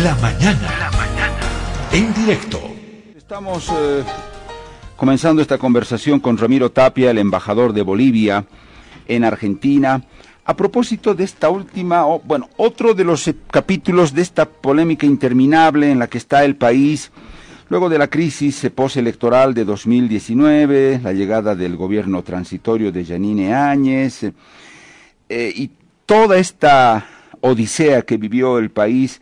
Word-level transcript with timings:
La 0.00 0.14
mañana. 0.16 0.72
La 0.78 0.90
mañana. 0.92 1.38
En 1.92 2.14
directo. 2.14 2.58
Estamos 3.14 3.68
eh, 3.68 4.02
comenzando 4.96 5.42
esta 5.42 5.58
conversación 5.58 6.18
con 6.18 6.38
Ramiro 6.38 6.72
Tapia, 6.72 7.10
el 7.10 7.18
embajador 7.18 7.74
de 7.74 7.82
Bolivia 7.82 8.46
en 9.06 9.22
Argentina. 9.22 10.02
A 10.46 10.56
propósito 10.56 11.14
de 11.14 11.24
esta 11.24 11.50
última, 11.50 12.04
bueno, 12.24 12.48
otro 12.56 12.94
de 12.94 13.04
los 13.04 13.28
eh, 13.28 13.36
capítulos 13.50 14.14
de 14.14 14.22
esta 14.22 14.46
polémica 14.46 15.04
interminable 15.04 15.90
en 15.90 15.98
la 15.98 16.06
que 16.06 16.18
está 16.18 16.42
el 16.42 16.56
país, 16.56 17.12
luego 17.68 17.90
de 17.90 17.98
la 17.98 18.08
crisis 18.08 18.66
postelectoral 18.74 19.52
de 19.52 19.66
2019, 19.66 21.00
la 21.04 21.12
llegada 21.12 21.54
del 21.54 21.76
gobierno 21.76 22.22
transitorio 22.22 22.90
de 22.90 23.04
Yanine 23.04 23.52
Áñez 23.52 24.24
eh, 25.28 25.52
y 25.54 25.70
toda 26.06 26.38
esta 26.38 27.06
odisea 27.42 28.02
que 28.02 28.16
vivió 28.16 28.56
el 28.58 28.70
país 28.70 29.20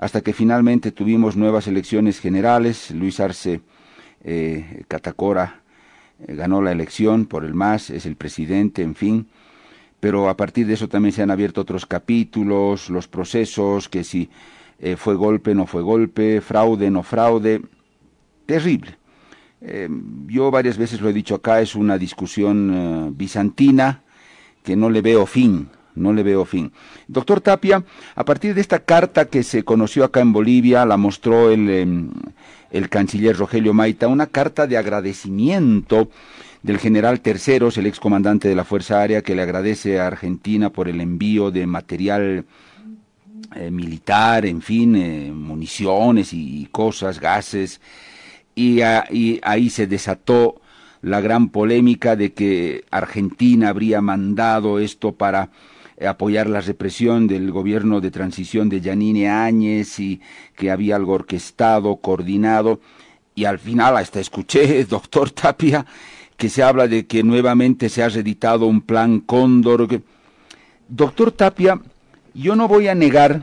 hasta 0.00 0.22
que 0.22 0.32
finalmente 0.32 0.90
tuvimos 0.90 1.36
nuevas 1.36 1.68
elecciones 1.68 2.18
generales. 2.18 2.90
Luis 2.90 3.20
Arce 3.20 3.60
eh, 4.24 4.82
Catacora 4.88 5.60
ganó 6.18 6.60
la 6.60 6.72
elección 6.72 7.26
por 7.26 7.44
el 7.44 7.54
MAS, 7.54 7.90
es 7.90 8.04
el 8.04 8.16
presidente, 8.16 8.82
en 8.82 8.96
fin 8.96 9.28
pero 10.00 10.30
a 10.30 10.36
partir 10.36 10.66
de 10.66 10.74
eso 10.74 10.88
también 10.88 11.12
se 11.12 11.22
han 11.22 11.30
abierto 11.30 11.60
otros 11.60 11.84
capítulos, 11.84 12.88
los 12.88 13.06
procesos, 13.06 13.88
que 13.88 14.02
si 14.02 14.30
eh, 14.80 14.96
fue 14.96 15.14
golpe, 15.14 15.54
no 15.54 15.66
fue 15.66 15.82
golpe, 15.82 16.40
fraude, 16.40 16.90
no 16.90 17.02
fraude, 17.02 17.60
terrible. 18.46 18.96
Eh, 19.60 19.88
yo 20.26 20.50
varias 20.50 20.78
veces 20.78 21.02
lo 21.02 21.10
he 21.10 21.12
dicho 21.12 21.34
acá, 21.34 21.60
es 21.60 21.74
una 21.74 21.98
discusión 21.98 22.72
eh, 22.74 23.10
bizantina 23.14 24.02
que 24.62 24.74
no 24.74 24.88
le 24.88 25.02
veo 25.02 25.26
fin, 25.26 25.68
no 25.94 26.12
le 26.12 26.22
veo 26.22 26.44
fin. 26.44 26.72
Doctor 27.08 27.40
Tapia, 27.40 27.84
a 28.14 28.24
partir 28.24 28.54
de 28.54 28.60
esta 28.60 28.80
carta 28.80 29.26
que 29.26 29.42
se 29.42 29.64
conoció 29.64 30.04
acá 30.04 30.20
en 30.20 30.32
Bolivia, 30.32 30.84
la 30.84 30.96
mostró 30.96 31.50
el, 31.50 31.68
em, 31.70 32.10
el 32.70 32.88
canciller 32.88 33.36
Rogelio 33.36 33.74
Maita, 33.74 34.08
una 34.08 34.26
carta 34.26 34.66
de 34.66 34.76
agradecimiento 34.76 36.08
del 36.62 36.78
general 36.78 37.20
Terceros, 37.20 37.78
el 37.78 37.86
excomandante 37.86 38.48
de 38.48 38.54
la 38.54 38.64
Fuerza 38.64 39.00
Aérea, 39.00 39.22
que 39.22 39.34
le 39.34 39.42
agradece 39.42 39.98
a 39.98 40.06
Argentina 40.06 40.70
por 40.70 40.88
el 40.88 41.00
envío 41.00 41.50
de 41.50 41.66
material 41.66 42.44
eh, 43.56 43.70
militar, 43.70 44.46
en 44.46 44.62
fin, 44.62 44.94
eh, 44.94 45.32
municiones 45.32 46.32
y, 46.32 46.68
cosas, 46.70 47.18
gases, 47.18 47.80
y, 48.54 48.80
ahí 48.82 49.70
se 49.70 49.86
desató 49.86 50.60
la 51.02 51.20
gran 51.20 51.48
polémica 51.48 52.14
de 52.14 52.32
que 52.32 52.84
Argentina 52.90 53.70
habría 53.70 54.02
mandado 54.02 54.78
esto 54.78 55.12
para 55.12 55.50
apoyar 56.06 56.48
la 56.48 56.60
represión 56.60 57.26
del 57.26 57.50
gobierno 57.50 58.00
de 58.00 58.10
transición 58.10 58.68
de 58.68 58.80
Yanine 58.80 59.28
Áñez 59.28 59.98
y 60.00 60.20
que 60.56 60.70
había 60.70 60.96
algo 60.96 61.12
orquestado, 61.12 61.96
coordinado, 61.96 62.80
y 63.34 63.44
al 63.44 63.58
final 63.58 63.96
hasta 63.96 64.20
escuché, 64.20 64.84
doctor 64.88 65.30
Tapia, 65.30 65.84
que 66.36 66.48
se 66.48 66.62
habla 66.62 66.88
de 66.88 67.06
que 67.06 67.22
nuevamente 67.22 67.88
se 67.88 68.02
ha 68.02 68.08
reeditado 68.08 68.66
un 68.66 68.80
plan 68.80 69.20
Cóndor. 69.20 70.02
Doctor 70.88 71.32
Tapia, 71.32 71.80
yo 72.34 72.56
no 72.56 72.66
voy 72.66 72.88
a 72.88 72.94
negar 72.94 73.42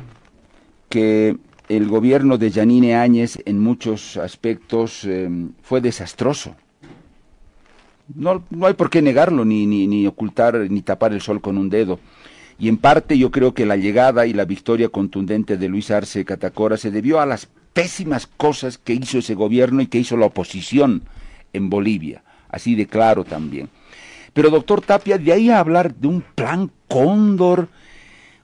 que 0.90 1.38
el 1.70 1.88
gobierno 1.88 2.38
de 2.38 2.50
Yanine 2.50 2.96
Áñez 2.96 3.40
en 3.46 3.60
muchos 3.60 4.18
aspectos 4.18 5.04
em, 5.04 5.52
fue 5.62 5.82
desastroso. 5.82 6.56
No, 8.16 8.44
no, 8.50 8.68
hay 8.68 8.74
por 8.74 8.90
qué 8.90 9.02
negarlo, 9.02 9.44
ni, 9.44 9.66
ni, 9.66 9.86
ni 9.86 10.08
ocultar, 10.08 10.56
ni 10.70 10.82
tapar 10.82 11.12
el 11.12 11.22
sol 11.22 11.42
con 11.42 11.58
un 11.58 11.70
dedo. 11.70 12.00
Y 12.60 12.70
en 12.70 12.78
parte 12.78 13.18
yo 13.18 13.32
creo 13.32 13.54
que 13.54 13.66
la 13.66 13.78
llegada 13.78 14.26
y 14.26 14.34
la 14.34 14.46
victoria 14.46 14.90
contundente 14.90 15.58
de 15.58 15.70
Luis 15.70 15.92
Arce 15.92 16.26
Catacora 16.26 16.78
se 16.78 16.92
debió 16.92 17.20
a 17.20 17.26
las 17.26 17.48
pésimas 17.74 18.26
cosas 18.26 18.78
que 18.78 18.94
hizo 18.94 19.20
ese 19.20 19.36
gobierno 19.36 19.82
y 19.82 19.88
que 19.88 20.00
hizo 20.00 20.18
la 20.18 20.26
oposición 20.26 21.04
en 21.54 21.70
Bolivia 21.70 22.24
así 22.50 22.76
de 22.76 22.88
claro 22.88 23.24
también. 23.24 23.70
Pero 24.34 24.50
doctor 24.50 24.82
Tapia, 24.82 25.17
de 25.17 25.34
ahí 25.34 25.50
a 25.50 25.60
hablar 25.60 25.96
de 25.96 26.08
un 26.08 26.22
plan 26.22 26.72
cóndor, 26.88 27.70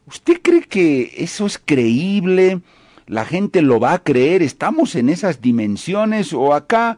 ¿usted 0.07 0.41
cree 0.41 0.63
que 0.63 1.13
eso 1.17 1.45
es 1.45 1.61
creíble? 1.63 2.61
¿La 3.05 3.25
gente 3.25 3.61
lo 3.61 3.79
va 3.79 3.93
a 3.93 4.03
creer? 4.03 4.41
¿Estamos 4.41 4.95
en 4.95 5.09
esas 5.09 5.41
dimensiones 5.41 6.33
o 6.33 6.53
acá 6.53 6.97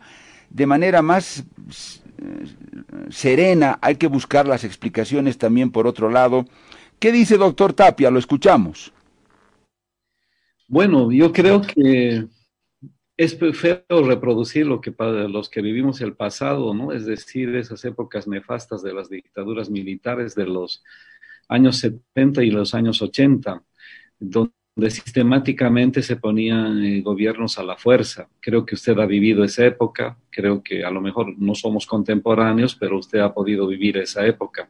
de 0.50 0.66
manera 0.66 1.02
más 1.02 1.40
eh, 1.40 2.46
serena 3.10 3.78
hay 3.82 3.96
que 3.96 4.08
buscar 4.08 4.48
las 4.48 4.64
explicaciones 4.64 5.38
también 5.38 5.72
por 5.72 5.88
otro 5.88 6.10
lado? 6.10 6.46
¿Qué 7.06 7.12
dice 7.12 7.38
doctor 7.38 7.72
Tapia? 7.72 8.10
Lo 8.10 8.18
escuchamos. 8.18 8.92
Bueno, 10.68 11.12
yo 11.12 11.32
creo 11.32 11.62
que 11.62 12.26
es 13.16 13.38
feo 13.38 13.84
reproducir 14.08 14.66
lo 14.66 14.82
que 14.82 14.92
para 14.92 15.28
los 15.28 15.48
que 15.48 15.62
vivimos 15.62 16.02
el 16.02 16.16
pasado, 16.16 16.74
¿no? 16.74 16.92
Es 16.92 17.06
decir, 17.06 17.56
esas 17.56 17.86
épocas 17.86 18.28
nefastas 18.28 18.82
de 18.82 18.92
las 18.92 19.08
dictaduras 19.08 19.70
militares 19.70 20.34
de 20.34 20.48
los 20.48 20.84
años 21.48 21.78
70 21.78 22.44
y 22.44 22.50
los 22.50 22.74
años 22.74 23.00
80, 23.04 23.62
donde 24.20 24.90
sistemáticamente 24.90 26.02
se 26.02 26.16
ponían 26.16 26.84
eh, 26.84 27.02
gobiernos 27.02 27.60
a 27.60 27.64
la 27.64 27.78
fuerza. 27.78 28.30
Creo 28.40 28.66
que 28.66 28.74
usted 28.74 28.98
ha 28.98 29.06
vivido 29.06 29.44
esa 29.44 29.64
época, 29.64 30.18
creo 30.32 30.64
que 30.64 30.84
a 30.84 30.90
lo 30.90 31.02
mejor 31.02 31.38
no 31.38 31.54
somos 31.54 31.86
contemporáneos, 31.86 32.76
pero 32.76 32.98
usted 32.98 33.20
ha 33.20 33.32
podido 33.32 33.68
vivir 33.68 33.96
esa 33.98 34.26
época. 34.26 34.68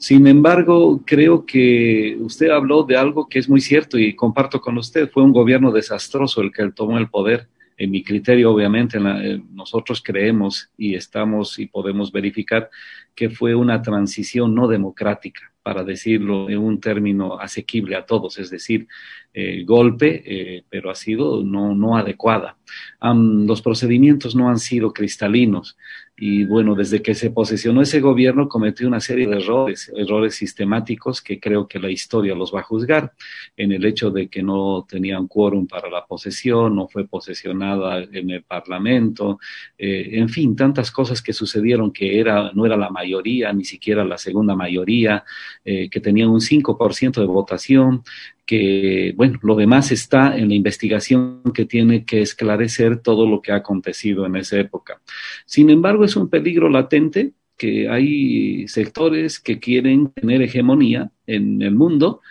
Sin 0.00 0.26
embargo, 0.26 1.02
creo 1.04 1.44
que 1.44 2.16
usted 2.20 2.48
habló 2.48 2.84
de 2.84 2.96
algo 2.96 3.28
que 3.28 3.38
es 3.38 3.50
muy 3.50 3.60
cierto 3.60 3.98
y 3.98 4.16
comparto 4.16 4.58
con 4.58 4.78
usted. 4.78 5.10
Fue 5.10 5.22
un 5.22 5.30
gobierno 5.30 5.70
desastroso 5.70 6.40
el 6.40 6.50
que 6.50 6.70
tomó 6.72 6.96
el 6.96 7.10
poder. 7.10 7.48
En 7.76 7.90
mi 7.90 8.02
criterio, 8.02 8.50
obviamente, 8.50 8.96
eh, 8.98 9.42
nosotros 9.52 10.02
creemos 10.02 10.70
y 10.78 10.94
estamos 10.94 11.58
y 11.58 11.66
podemos 11.66 12.10
verificar 12.12 12.70
que 13.14 13.28
fue 13.28 13.54
una 13.54 13.82
transición 13.82 14.54
no 14.54 14.68
democrática, 14.68 15.52
para 15.62 15.84
decirlo 15.84 16.48
en 16.48 16.58
un 16.58 16.80
término 16.80 17.38
asequible 17.38 17.94
a 17.94 18.06
todos, 18.06 18.38
es 18.38 18.48
decir, 18.48 18.88
eh, 19.34 19.64
golpe, 19.64 20.22
eh, 20.24 20.64
pero 20.70 20.90
ha 20.90 20.94
sido 20.94 21.44
no, 21.44 21.74
no 21.74 21.98
adecuada. 21.98 22.56
los 23.02 23.60
procedimientos 23.60 24.34
no 24.34 24.48
han 24.48 24.58
sido 24.58 24.94
cristalinos 24.94 25.76
y 26.22 26.44
bueno, 26.44 26.74
desde 26.74 27.00
que 27.00 27.14
se 27.14 27.30
posesionó 27.30 27.80
ese 27.80 27.98
gobierno 27.98 28.46
cometió 28.46 28.86
una 28.86 29.00
serie 29.00 29.26
de 29.26 29.38
errores, 29.38 29.90
errores 29.96 30.34
sistemáticos 30.34 31.22
que 31.22 31.40
creo 31.40 31.66
que 31.66 31.78
la 31.78 31.90
historia 31.90 32.34
los 32.34 32.54
va 32.54 32.60
a 32.60 32.64
juzgar 32.64 33.14
en 33.56 33.72
el 33.72 33.86
hecho 33.86 34.10
de 34.10 34.28
que 34.28 34.42
no 34.42 34.86
tenían 34.86 35.26
quórum 35.28 35.66
para 35.66 35.88
la 35.88 36.04
posesión, 36.04 36.76
no 36.76 36.88
fue 36.88 37.08
posesionada 37.08 38.02
en 38.02 38.28
el 38.28 38.42
Parlamento, 38.42 39.38
eh, 39.78 40.10
en 40.12 40.28
fin, 40.28 40.54
tantas 40.54 40.90
cosas 40.90 41.22
que 41.22 41.32
sucedieron 41.32 41.90
que 41.90 42.20
era, 42.20 42.52
no 42.52 42.66
era 42.66 42.76
la 42.76 42.90
mayoría, 42.90 43.50
ni 43.54 43.64
siquiera 43.64 44.04
la 44.04 44.18
segunda 44.18 44.54
mayoría, 44.54 45.24
que 45.64 46.00
tenían 46.00 46.28
un 46.28 46.40
5% 46.40 47.20
de 47.20 47.26
votación, 47.26 48.02
que, 48.50 49.14
bueno, 49.16 49.38
lo 49.44 49.54
demás 49.54 49.92
está 49.92 50.36
en 50.36 50.48
la 50.48 50.56
investigación 50.56 51.40
que 51.54 51.66
tiene 51.66 52.04
que 52.04 52.20
esclarecer 52.20 52.98
todo 52.98 53.24
lo 53.24 53.40
que 53.40 53.52
ha 53.52 53.58
acontecido 53.62 54.26
en 54.26 54.34
esa 54.34 54.58
época. 54.58 55.00
Sin 55.46 55.70
embargo, 55.70 56.04
es 56.04 56.16
un 56.16 56.28
peligro 56.28 56.68
latente 56.68 57.30
que 57.56 57.88
hay 57.88 58.66
sectores 58.66 59.38
que 59.38 59.60
quieren 59.60 60.08
tener 60.08 60.42
hegemonía 60.42 61.12
en 61.28 61.62
el 61.62 61.76
mundo, 61.76 62.22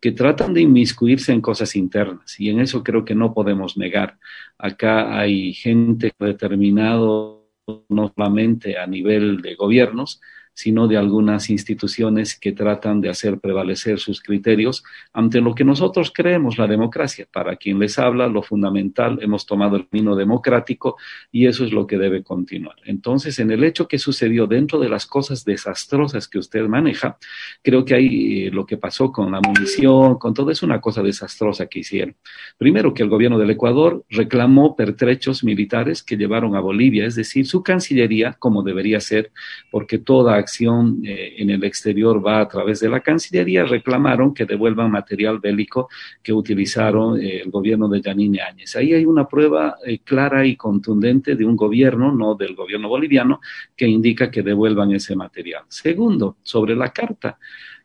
que 0.00 0.10
tratan 0.10 0.52
de 0.52 0.62
inmiscuirse 0.62 1.32
en 1.32 1.40
cosas 1.40 1.76
internas 1.76 2.40
y 2.40 2.50
en 2.50 2.58
eso 2.58 2.82
creo 2.82 3.04
que 3.04 3.14
no 3.14 3.32
podemos 3.32 3.78
negar. 3.78 4.18
Acá 4.58 5.16
hay 5.16 5.52
gente 5.52 6.10
determinado 6.18 7.52
no 7.88 8.12
solamente 8.16 8.78
a 8.78 8.88
nivel 8.88 9.42
de 9.42 9.54
gobiernos, 9.54 10.20
sino 10.58 10.88
de 10.88 10.96
algunas 10.96 11.50
instituciones 11.50 12.36
que 12.36 12.50
tratan 12.50 13.00
de 13.00 13.08
hacer 13.08 13.38
prevalecer 13.38 14.00
sus 14.00 14.20
criterios 14.20 14.82
ante 15.12 15.40
lo 15.40 15.54
que 15.54 15.62
nosotros 15.62 16.10
creemos 16.12 16.58
la 16.58 16.66
democracia. 16.66 17.28
Para 17.32 17.54
quien 17.54 17.78
les 17.78 17.96
habla, 17.96 18.26
lo 18.26 18.42
fundamental, 18.42 19.20
hemos 19.22 19.46
tomado 19.46 19.76
el 19.76 19.86
camino 19.86 20.16
democrático 20.16 20.96
y 21.30 21.46
eso 21.46 21.64
es 21.64 21.70
lo 21.70 21.86
que 21.86 21.96
debe 21.96 22.24
continuar. 22.24 22.74
Entonces, 22.86 23.38
en 23.38 23.52
el 23.52 23.62
hecho 23.62 23.86
que 23.86 24.00
sucedió 24.00 24.48
dentro 24.48 24.80
de 24.80 24.88
las 24.88 25.06
cosas 25.06 25.44
desastrosas 25.44 26.26
que 26.26 26.40
usted 26.40 26.66
maneja, 26.66 27.18
creo 27.62 27.84
que 27.84 27.94
ahí 27.94 28.46
eh, 28.46 28.50
lo 28.50 28.66
que 28.66 28.78
pasó 28.78 29.12
con 29.12 29.30
la 29.30 29.40
munición, 29.40 30.18
con 30.18 30.34
todo 30.34 30.50
es 30.50 30.64
una 30.64 30.80
cosa 30.80 31.04
desastrosa 31.04 31.66
que 31.66 31.78
hicieron. 31.78 32.16
Primero, 32.56 32.92
que 32.92 33.04
el 33.04 33.08
gobierno 33.08 33.38
del 33.38 33.50
Ecuador 33.50 34.04
reclamó 34.10 34.74
pertrechos 34.74 35.44
militares 35.44 36.02
que 36.02 36.16
llevaron 36.16 36.56
a 36.56 36.60
Bolivia, 36.60 37.06
es 37.06 37.14
decir, 37.14 37.46
su 37.46 37.62
cancillería, 37.62 38.32
como 38.40 38.64
debería 38.64 38.98
ser, 38.98 39.30
porque 39.70 39.98
toda 39.98 40.47
acción 40.48 41.02
eh, 41.04 41.34
en 41.36 41.50
el 41.50 41.62
exterior 41.62 42.24
va 42.26 42.40
a 42.40 42.48
través 42.48 42.80
de 42.80 42.88
la 42.88 43.00
Cancillería, 43.00 43.64
reclamaron 43.64 44.32
que 44.32 44.46
devuelvan 44.46 44.90
material 44.90 45.38
bélico 45.38 45.88
que 46.22 46.32
utilizaron 46.32 47.20
eh, 47.20 47.42
el 47.42 47.50
gobierno 47.50 47.86
de 47.88 48.00
Yanine 48.00 48.40
Áñez. 48.40 48.74
Ahí 48.76 48.94
hay 48.94 49.04
una 49.04 49.28
prueba 49.28 49.76
eh, 49.84 49.98
clara 49.98 50.46
y 50.46 50.56
contundente 50.56 51.36
de 51.36 51.44
un 51.44 51.54
gobierno, 51.54 52.12
no 52.12 52.34
del 52.34 52.54
gobierno 52.54 52.88
boliviano, 52.88 53.40
que 53.76 53.86
indica 53.86 54.30
que 54.30 54.42
devuelvan 54.42 54.92
ese 54.92 55.14
material. 55.14 55.64
Segundo, 55.68 56.38
sobre 56.42 56.74
la 56.74 56.90
carta. 56.92 57.38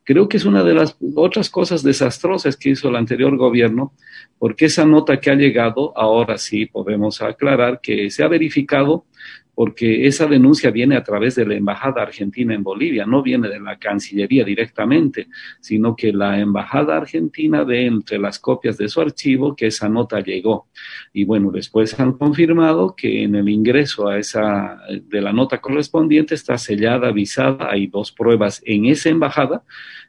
Creo 0.06 0.28
que 0.28 0.38
es 0.38 0.46
una 0.46 0.64
de 0.64 0.74
las 0.74 0.98
otras 1.16 1.50
cosas 1.50 1.82
desastrosas 1.82 2.58
que 2.58 2.70
hizo 2.70 2.90
el 2.90 2.96
anterior 2.96 3.36
gobierno, 3.38 3.94
porque 4.38 4.66
esa 4.66 4.86
nota 4.86 5.20
que 5.20 5.32
ha 5.32 5.36
llegado, 5.36 5.94
ahora 5.98 6.38
sí 6.38 6.66
podemos 6.66 7.22
aclarar 7.22 7.80
que 7.82 8.10
se 8.10 8.24
ha 8.24 8.28
verificado 8.28 9.06
porque 9.56 10.08
esa 10.08 10.28
denuncia 10.28 10.72
viene 10.72 10.96
a 10.96 11.04
través 11.04 11.36
de 11.36 11.46
la 11.46 11.56
Embajada 11.56 12.02
Argentina 12.02 12.54
en 12.54 12.64
Bolivia, 12.64 13.06
no 13.06 13.22
viene 13.22 13.50
de 13.50 13.60
la 13.60 13.78
Cancillería 13.78 14.44
directamente, 14.44 15.28
sino 15.60 15.96
que 15.96 16.12
la 16.12 16.40
Embajada 16.40 16.98
Argentina 16.98 17.64
ve 17.64 17.86
entre 17.86 18.18
las 18.18 18.40
copias 18.40 18.78
de 18.78 18.90
su 18.90 19.02
archivo 19.02 19.56
que 19.56 19.68
esa 19.68 19.90
nota 19.90 20.20
llegó. 20.22 20.68
Y 21.14 21.26
bueno, 21.26 21.52
después 21.52 22.00
han 22.00 22.14
confirmado 22.14 22.96
que 22.96 23.24
en 23.24 23.36
el 23.36 23.48
ingreso 23.50 24.08
a 24.08 24.18
esa, 24.18 24.80
de 24.90 25.22
la 25.22 25.34
nota 25.34 25.62
correspondiente 25.62 26.36
está 26.36 26.58
sellada, 26.58 27.10
avisada, 27.10 27.70
hay 27.70 27.88
dos 27.88 28.12
pruebas 28.12 28.62
en 28.66 28.86
esa 28.86 29.10
embajada 29.10 29.64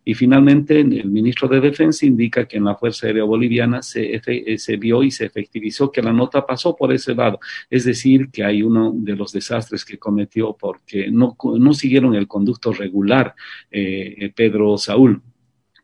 y 0.05 0.14
finalmente, 0.14 0.79
el 0.81 1.11
ministro 1.11 1.49
de 1.49 1.61
Defensa 1.61 2.05
indica 2.05 2.46
que 2.46 2.58
en 2.58 2.64
la 2.64 2.76
Fuerza 2.76 3.06
Aérea 3.06 3.25
Boliviana 3.25 3.82
se, 3.82 4.20
se 4.58 4.76
vio 4.76 5.02
y 5.02 5.11
se 5.11 5.25
efectivizó 5.25 5.91
que 5.91 6.02
la 6.02 6.12
nota 6.12 6.44
pasó 6.44 6.76
por 6.76 6.93
ese 6.93 7.14
lado. 7.14 7.41
Es 7.70 7.85
decir, 7.85 8.29
que 8.31 8.44
hay 8.44 8.62
uno 8.62 8.93
de 8.94 9.17
los 9.17 9.32
desastres 9.35 9.85
que 9.85 9.99
cometió 9.99 10.57
porque 10.59 11.11
no, 11.11 11.37
no 11.59 11.75
siguieron 11.75 12.15
el 12.15 12.27
conducto 12.27 12.73
regular, 12.73 13.35
eh, 13.71 14.33
Pedro 14.35 14.79
Saúl. 14.79 15.21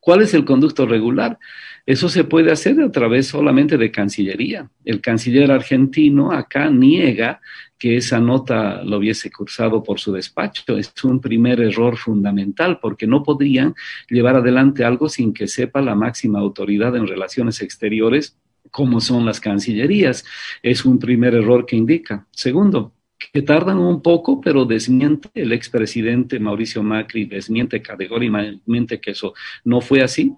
¿Cuál 0.01 0.23
es 0.23 0.33
el 0.33 0.47
conducto 0.47 0.87
regular? 0.87 1.39
Eso 1.85 2.09
se 2.09 2.25
puede 2.25 2.51
hacer 2.51 2.81
a 2.81 2.91
través 2.91 3.27
solamente 3.27 3.77
de 3.77 3.91
Cancillería. 3.91 4.71
El 4.85 5.01
canciller 5.01 5.51
argentino 5.51 6.33
acá 6.33 6.71
niega 6.71 7.41
que 7.79 7.97
esa 7.97 8.21
nota 8.21 8.83
lo 8.85 8.99
hubiese 8.99 9.31
cursado 9.31 9.83
por 9.83 9.99
su 9.99 10.13
despacho. 10.13 10.77
Es 10.77 10.93
un 11.03 11.21
primer 11.21 11.61
error 11.61 11.97
fundamental 11.97 12.79
porque 12.81 13.07
no 13.07 13.23
podrían 13.23 13.75
llevar 14.09 14.37
adelante 14.37 14.85
algo 14.85 15.09
sin 15.09 15.33
que 15.33 15.49
sepa 15.49 15.81
la 15.81 15.95
máxima 15.95 16.39
autoridad 16.39 16.95
en 16.97 17.07
relaciones 17.07 17.61
exteriores 17.63 18.37
como 18.71 19.01
son 19.01 19.25
las 19.25 19.41
cancillerías. 19.41 20.25
Es 20.63 20.85
un 20.85 20.99
primer 20.99 21.35
error 21.35 21.67
que 21.67 21.77
indica. 21.77 22.27
Segundo, 22.31 22.93
que 23.33 23.43
tardan 23.43 23.79
un 23.79 24.03
poco, 24.03 24.41
pero 24.41 24.65
desmiente 24.65 25.29
el 25.35 25.53
expresidente 25.53 26.41
Mauricio 26.41 26.83
Macri, 26.83 27.27
desmiente 27.27 27.81
categóricamente 27.81 29.01
que 29.01 29.13
eso 29.13 29.35
no 29.65 29.81
fue 29.81 30.03
así. 30.03 30.35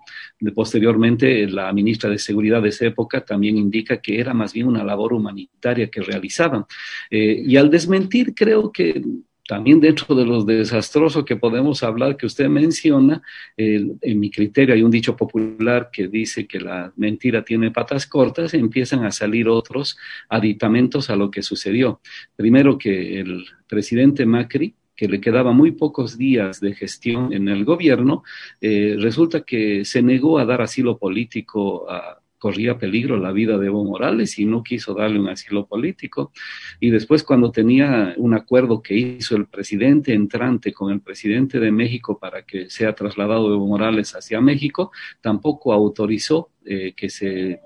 posteriormente, 0.55 1.47
la 1.49 1.73
ministra 1.73 2.11
de 2.11 2.19
Seguridad 2.19 2.63
de 2.63 2.69
esa 2.69 2.87
época 2.87 3.25
también 3.25 3.57
indica 3.57 4.01
que 4.01 4.21
era 4.21 4.35
más 4.35 4.53
bien 4.53 4.67
una 4.67 4.85
labor 4.85 5.13
humanitaria 5.13 5.89
que 5.91 6.03
realizaban. 6.03 6.65
Eh, 7.11 7.43
y 7.47 7.57
al 7.57 7.71
desmentir, 7.71 8.35
creo 8.35 8.71
que 8.71 9.03
también 9.47 9.81
dentro 9.81 10.15
de 10.15 10.25
los 10.25 10.47
desastrosos 10.47 11.25
que 11.25 11.37
podemos 11.37 11.83
hablar 11.83 12.17
que 12.17 12.27
usted 12.27 12.49
menciona, 12.49 13.23
en 13.57 14.21
mi 14.21 14.31
criterio 14.31 14.75
hay 14.75 14.83
un 14.83 14.91
dicho 14.91 15.17
popular 15.17 15.91
que 15.93 16.09
dice 16.09 16.47
que 16.47 16.61
la 16.61 16.93
mentira 16.97 17.45
tiene 17.45 17.71
patas 17.71 18.07
cortas, 18.07 18.55
empiezan 18.55 19.05
a 19.05 19.11
salir 19.11 19.49
otros 19.49 19.97
aditamentos 20.29 21.11
a 21.11 21.17
lo 21.17 21.31
que 21.31 21.43
sucedió. 21.43 22.01
Primero 22.37 22.79
que 22.79 23.21
el 23.21 23.45
presidente 23.67 24.27
Macri, 24.27 24.75
que 24.95 25.09
le 25.09 25.21
quedaba 25.21 25.53
muy 25.53 25.73
pocos 25.73 26.17
días 26.17 26.61
de 26.61 26.75
gestión 26.75 27.33
en 27.33 27.49
el 27.49 27.65
gobierno, 27.65 28.23
eh, 28.61 28.97
resulta 28.99 29.41
que 29.41 29.85
se 29.85 30.03
negó 30.03 30.39
a 30.39 30.45
dar 30.45 30.63
asilo 30.63 30.99
político 30.99 31.91
a, 31.91 32.22
corría 32.43 32.77
peligro 32.77 33.19
la 33.19 33.31
vida 33.31 33.57
de 33.57 33.67
Evo 33.69 33.85
Morales 33.85 34.37
y 34.41 34.47
no 34.47 34.65
quiso 34.65 34.95
darle 34.95 35.21
un 35.21 35.29
asilo 35.29 35.65
político. 35.65 36.33
Y 36.81 36.91
después 36.91 37.23
cuando 37.23 37.53
tenía 37.53 38.15
un 38.17 38.35
acuerdo 38.35 38.83
que 38.83 38.97
hizo 38.97 39.37
el 39.37 39.47
presidente 39.47 40.13
entrante 40.13 40.73
con 40.73 40.91
el 40.91 41.01
presidente 41.01 41.61
de 41.61 41.71
México 41.71 42.19
para 42.19 42.43
que 42.43 42.69
sea 42.69 42.97
trasladado 42.97 43.55
Evo 43.55 43.69
Morales 43.69 44.17
hacia 44.17 44.41
México, 44.41 44.91
tampoco 45.21 45.73
autorizó 45.73 46.51
eh, 46.65 46.93
que 46.97 47.09
se 47.09 47.61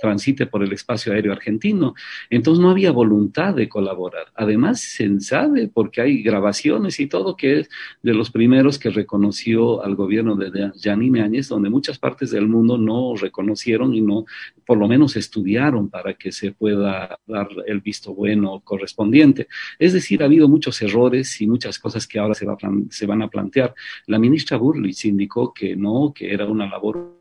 transite 0.00 0.46
por 0.46 0.62
el 0.62 0.72
espacio 0.72 1.12
aéreo 1.12 1.32
argentino. 1.32 1.94
Entonces 2.30 2.60
no 2.60 2.70
había 2.70 2.90
voluntad 2.90 3.54
de 3.54 3.68
colaborar. 3.68 4.26
Además, 4.34 4.80
se 4.80 5.20
sabe, 5.20 5.68
porque 5.68 6.00
hay 6.00 6.22
grabaciones 6.22 6.98
y 7.00 7.06
todo, 7.06 7.36
que 7.36 7.60
es 7.60 7.68
de 8.02 8.14
los 8.14 8.30
primeros 8.30 8.78
que 8.78 8.90
reconoció 8.90 9.84
al 9.84 9.94
gobierno 9.94 10.36
de 10.36 10.72
Yanine 10.76 11.22
Áñez, 11.22 11.48
donde 11.48 11.70
muchas 11.70 11.98
partes 11.98 12.30
del 12.30 12.48
mundo 12.48 12.78
no 12.78 13.14
reconocieron 13.16 13.94
y 13.94 14.00
no, 14.00 14.24
por 14.66 14.78
lo 14.78 14.88
menos 14.88 15.16
estudiaron 15.16 15.88
para 15.88 16.14
que 16.14 16.32
se 16.32 16.52
pueda 16.52 17.18
dar 17.26 17.48
el 17.66 17.80
visto 17.80 18.14
bueno 18.14 18.60
correspondiente. 18.64 19.48
Es 19.78 19.92
decir, 19.92 20.22
ha 20.22 20.26
habido 20.26 20.48
muchos 20.48 20.80
errores 20.82 21.40
y 21.40 21.46
muchas 21.46 21.78
cosas 21.78 22.06
que 22.06 22.18
ahora 22.18 22.34
se, 22.34 22.46
va 22.46 22.56
se 22.90 23.06
van 23.06 23.22
a 23.22 23.28
plantear. 23.28 23.74
La 24.06 24.18
ministra 24.18 24.56
Burlich 24.56 25.04
indicó 25.04 25.52
que 25.52 25.76
no, 25.76 26.12
que 26.14 26.32
era 26.32 26.46
una 26.46 26.68
labor 26.68 27.19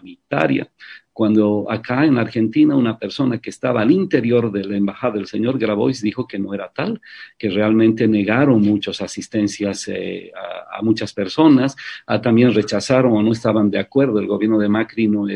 humanitaria. 0.00 0.70
Cuando 1.12 1.70
acá 1.70 2.06
en 2.06 2.18
Argentina 2.18 2.74
una 2.74 2.98
persona 2.98 3.38
que 3.38 3.50
estaba 3.50 3.82
al 3.82 3.90
interior 3.90 4.50
de 4.50 4.64
la 4.64 4.76
embajada 4.76 5.14
del 5.14 5.26
señor 5.26 5.58
Grabois 5.58 6.00
dijo 6.00 6.26
que 6.26 6.38
no 6.38 6.54
era 6.54 6.70
tal, 6.70 7.00
que 7.36 7.50
realmente 7.50 8.08
negaron 8.08 8.62
muchas 8.62 9.02
asistencias 9.02 9.88
eh, 9.88 10.32
a, 10.72 10.80
muchas 10.82 11.12
personas, 11.12 11.76
también 12.22 12.54
rechazaron 12.54 13.12
o 13.12 13.22
no 13.22 13.32
estaban 13.32 13.70
de 13.70 13.78
acuerdo 13.78 14.18
el 14.18 14.26
gobierno 14.26 14.58
de 14.58 14.68
Macri, 14.68 15.08
no, 15.08 15.26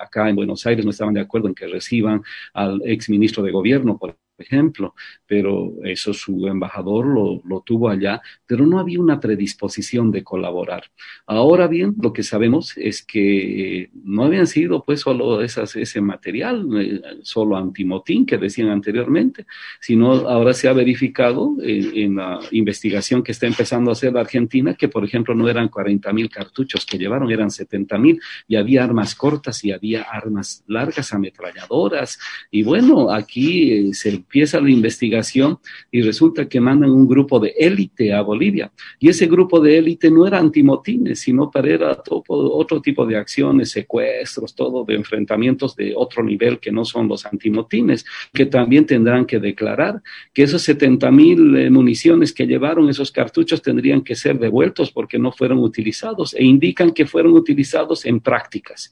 acá 0.00 0.28
en 0.28 0.36
Buenos 0.36 0.64
Aires 0.66 0.84
no 0.84 0.90
estaban 0.92 1.14
de 1.14 1.20
acuerdo 1.20 1.48
en 1.48 1.54
que 1.54 1.66
reciban 1.66 2.22
al 2.52 2.80
ex 2.84 3.08
ministro 3.08 3.42
de 3.42 3.50
gobierno, 3.50 3.98
ejemplo, 4.42 4.94
pero 5.26 5.72
eso 5.84 6.12
su 6.12 6.46
embajador 6.46 7.06
lo, 7.06 7.62
tuvo 7.64 7.88
allá, 7.88 8.20
pero 8.46 8.66
no 8.66 8.78
había 8.78 9.00
una 9.00 9.20
predisposición 9.20 10.10
de 10.10 10.22
colaborar. 10.22 10.84
Ahora 11.26 11.68
bien, 11.68 11.94
lo 12.00 12.12
que 12.12 12.22
sabemos 12.22 12.76
es 12.76 13.02
que 13.02 13.90
no 14.04 14.24
habían 14.24 14.46
sido 14.46 14.82
pues 14.84 15.00
solo 15.00 15.42
esas, 15.42 15.76
ese 15.76 16.00
material, 16.00 16.66
eh, 16.78 17.00
solo 17.22 17.56
antimotín 17.56 18.26
que 18.26 18.38
decían 18.38 18.68
anteriormente, 18.68 19.46
sino 19.80 20.12
ahora 20.12 20.52
se 20.52 20.68
ha 20.68 20.72
verificado 20.72 21.56
en, 21.60 22.16
la 22.16 22.40
investigación 22.50 23.22
que 23.22 23.32
está 23.32 23.46
empezando 23.46 23.90
a 23.90 23.92
hacer 23.92 24.12
la 24.12 24.20
Argentina 24.20 24.74
que, 24.74 24.88
por 24.88 25.04
ejemplo, 25.04 25.34
no 25.34 25.48
eran 25.48 25.68
40 25.68 26.12
mil 26.12 26.28
cartuchos 26.28 26.84
que 26.84 26.98
llevaron, 26.98 27.30
eran 27.30 27.50
70 27.50 27.98
mil 27.98 28.20
y 28.46 28.56
había 28.56 28.84
armas 28.84 29.14
cortas 29.14 29.64
y 29.64 29.72
había 29.72 30.02
armas 30.02 30.64
largas, 30.66 31.12
ametralladoras. 31.12 32.18
Y 32.50 32.62
bueno, 32.62 33.10
aquí 33.10 33.72
eh, 33.72 33.94
se 33.94 34.08
empieza 34.32 34.62
la 34.62 34.70
investigación 34.70 35.58
y 35.90 36.00
resulta 36.00 36.48
que 36.48 36.58
mandan 36.58 36.90
un 36.90 37.06
grupo 37.06 37.38
de 37.38 37.52
élite 37.58 38.14
a 38.14 38.22
Bolivia. 38.22 38.72
Y 38.98 39.10
ese 39.10 39.26
grupo 39.26 39.60
de 39.60 39.76
élite 39.76 40.10
no 40.10 40.26
era 40.26 40.38
antimotines, 40.38 41.20
sino 41.20 41.50
para 41.50 41.68
era 41.68 42.02
otro 42.28 42.80
tipo 42.80 43.04
de 43.04 43.18
acciones, 43.18 43.72
secuestros, 43.72 44.54
todo 44.54 44.84
de 44.86 44.94
enfrentamientos 44.94 45.76
de 45.76 45.92
otro 45.94 46.24
nivel 46.24 46.60
que 46.60 46.72
no 46.72 46.86
son 46.86 47.08
los 47.08 47.26
antimotines, 47.26 48.06
que 48.32 48.46
también 48.46 48.86
tendrán 48.86 49.26
que 49.26 49.38
declarar 49.38 50.00
que 50.32 50.44
esos 50.44 50.62
70 50.62 51.10
mil 51.10 51.54
eh, 51.54 51.68
municiones 51.68 52.32
que 52.32 52.46
llevaron 52.46 52.88
esos 52.88 53.12
cartuchos 53.12 53.60
tendrían 53.60 54.00
que 54.00 54.14
ser 54.14 54.38
devueltos 54.38 54.92
porque 54.92 55.18
no 55.18 55.30
fueron 55.30 55.58
utilizados 55.58 56.32
e 56.32 56.42
indican 56.42 56.92
que 56.92 57.04
fueron 57.04 57.34
utilizados 57.34 58.06
en 58.06 58.20
prácticas. 58.20 58.90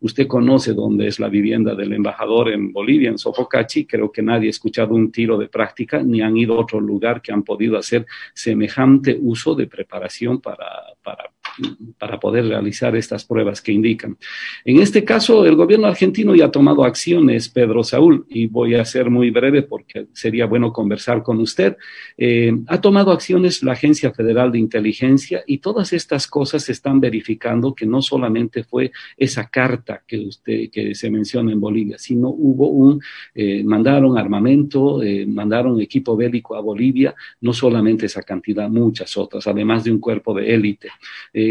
Usted 0.00 0.26
conoce 0.26 0.72
dónde 0.72 1.08
es 1.08 1.20
la 1.20 1.28
vivienda 1.28 1.74
del 1.74 1.92
embajador 1.92 2.48
en 2.48 2.72
Bolivia, 2.72 3.10
en 3.10 3.18
Sopocachi, 3.18 3.84
creo 3.84 4.10
que 4.10 4.22
nadie 4.22 4.48
escucha 4.68 4.84
un 4.92 5.10
tiro 5.10 5.38
de 5.38 5.48
práctica 5.48 6.02
ni 6.02 6.20
han 6.20 6.36
ido 6.36 6.54
a 6.54 6.60
otro 6.60 6.80
lugar 6.80 7.20
que 7.20 7.32
han 7.32 7.42
podido 7.42 7.78
hacer 7.78 8.06
semejante 8.34 9.18
uso 9.20 9.54
de 9.54 9.66
preparación 9.66 10.40
para, 10.40 10.66
para 11.02 11.30
para 11.98 12.18
poder 12.18 12.46
realizar 12.46 12.96
estas 12.96 13.24
pruebas 13.24 13.60
que 13.60 13.72
indican. 13.72 14.16
En 14.64 14.80
este 14.80 15.04
caso, 15.04 15.44
el 15.44 15.56
gobierno 15.56 15.86
argentino 15.86 16.34
ya 16.34 16.46
ha 16.46 16.50
tomado 16.50 16.84
acciones, 16.84 17.48
Pedro 17.48 17.84
Saúl, 17.84 18.26
y 18.28 18.46
voy 18.46 18.74
a 18.74 18.84
ser 18.84 19.10
muy 19.10 19.30
breve 19.30 19.62
porque 19.62 20.06
sería 20.12 20.46
bueno 20.46 20.72
conversar 20.72 21.22
con 21.22 21.38
usted. 21.40 21.76
Eh, 22.16 22.52
ha 22.66 22.80
tomado 22.80 23.12
acciones 23.12 23.62
la 23.62 23.72
Agencia 23.72 24.12
Federal 24.12 24.52
de 24.52 24.58
Inteligencia 24.58 25.42
y 25.46 25.58
todas 25.58 25.92
estas 25.92 26.26
cosas 26.26 26.64
se 26.64 26.72
están 26.72 27.00
verificando 27.00 27.74
que 27.74 27.86
no 27.86 28.02
solamente 28.02 28.64
fue 28.64 28.92
esa 29.16 29.48
carta 29.48 30.02
que 30.06 30.18
usted 30.18 30.70
que 30.70 30.94
se 30.94 31.10
menciona 31.10 31.52
en 31.52 31.60
Bolivia, 31.60 31.98
sino 31.98 32.28
hubo 32.28 32.68
un 32.68 33.00
eh, 33.34 33.62
mandaron 33.64 34.18
armamento, 34.18 35.02
eh, 35.02 35.26
mandaron 35.26 35.80
equipo 35.80 36.16
bélico 36.16 36.56
a 36.56 36.60
Bolivia, 36.60 37.14
no 37.40 37.52
solamente 37.52 38.06
esa 38.06 38.22
cantidad, 38.22 38.68
muchas 38.68 39.16
otras, 39.16 39.46
además 39.46 39.84
de 39.84 39.92
un 39.92 39.98
cuerpo 39.98 40.34
de 40.34 40.54
élite. 40.54 40.88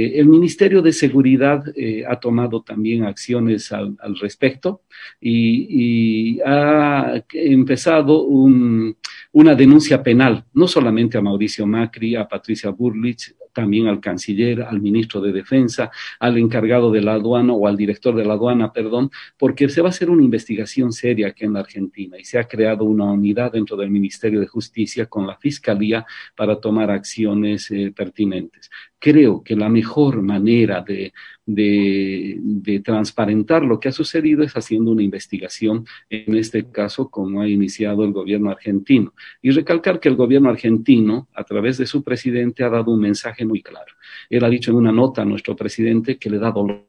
El 0.06 0.28
Ministerio 0.28 0.82
de 0.82 0.94
Seguridad 0.94 1.64
eh, 1.76 2.04
ha 2.08 2.20
tomado 2.20 2.62
también 2.62 3.04
acciones 3.04 3.72
al, 3.72 3.98
respecto 4.20 4.82
y, 5.20 6.40
ha 6.46 7.24
empezado 7.34 8.24
una 8.24 9.56
denuncia 9.56 10.02
penal, 10.04 10.46
no 10.54 10.68
solamente 10.68 11.18
a 11.18 11.22
Mauricio 11.22 11.66
Macri, 11.66 12.16
a 12.16 12.28
Patricia 12.28 12.70
Burlich, 12.70 13.36
también 13.58 13.88
al 13.88 14.00
canciller, 14.00 14.62
al 14.62 14.80
ministro 14.80 15.20
de 15.20 15.32
Defensa, 15.32 15.90
al 16.20 16.38
encargado 16.38 16.92
de 16.92 17.02
la 17.02 17.14
aduana 17.14 17.54
o 17.54 17.66
al 17.66 17.76
director 17.76 18.16
de 18.16 18.24
la 18.24 18.34
aduana, 18.34 18.72
perdón, 18.72 19.10
porque 19.36 19.68
se 19.68 19.82
va 19.82 19.88
a 19.88 19.90
hacer 19.90 20.12
una 20.12 20.22
investigación 20.22 20.94
seria 20.94 21.30
aquí 21.30 21.46
en 21.46 21.54
la 21.54 21.62
Argentina 21.62 22.20
y 22.20 22.24
se 22.24 22.38
ha 22.38 22.44
creado 22.44 22.86
una 22.86 23.06
unidad 23.06 23.52
dentro 23.52 23.76
del 23.76 23.90
Ministerio 23.90 24.40
de 24.40 24.46
Justicia 24.46 25.08
con 25.08 25.26
la 25.26 25.38
Fiscalía 25.38 26.06
para 26.36 26.60
tomar 26.60 26.92
acciones 26.92 27.72
eh, 27.72 27.92
pertinentes. 27.96 28.70
Creo 29.00 29.42
que 29.44 29.56
la 29.56 29.70
mejor 29.70 30.22
manera 30.22 30.82
de, 30.82 31.14
de, 31.48 32.82
transparentar 32.84 33.64
lo 33.64 33.80
que 33.80 33.90
ha 33.90 33.92
sucedido 33.92 34.44
es 34.44 34.54
haciendo 34.54 34.92
una 34.92 35.02
investigación, 35.02 35.86
en 36.10 36.36
este 36.36 36.70
caso, 36.70 37.10
como 37.10 37.42
ha 37.42 37.48
iniciado 37.48 38.04
el 38.04 38.12
gobierno 38.12 38.52
argentino. 38.52 39.14
Y 39.42 39.52
recalcar 39.52 40.00
que 40.00 40.10
el 40.10 40.16
gobierno 40.16 40.50
argentino, 40.50 41.28
a 41.34 41.44
través 41.44 41.78
de 41.78 41.88
su 41.88 42.04
presidente, 42.04 42.64
ha 42.64 42.70
dado 42.70 42.92
un 42.92 43.00
mensaje 43.00 43.46
muy 43.46 43.64
claro. 43.64 43.94
Él 44.30 44.44
ha 44.44 44.50
dicho 44.50 44.72
en 44.72 44.78
una 44.78 44.92
nota 44.92 45.24
a 45.24 45.26
nuestro 45.26 45.56
presidente 45.56 46.18
que 46.18 46.30
le 46.30 46.38
da 46.38 46.52
dolor 46.52 46.86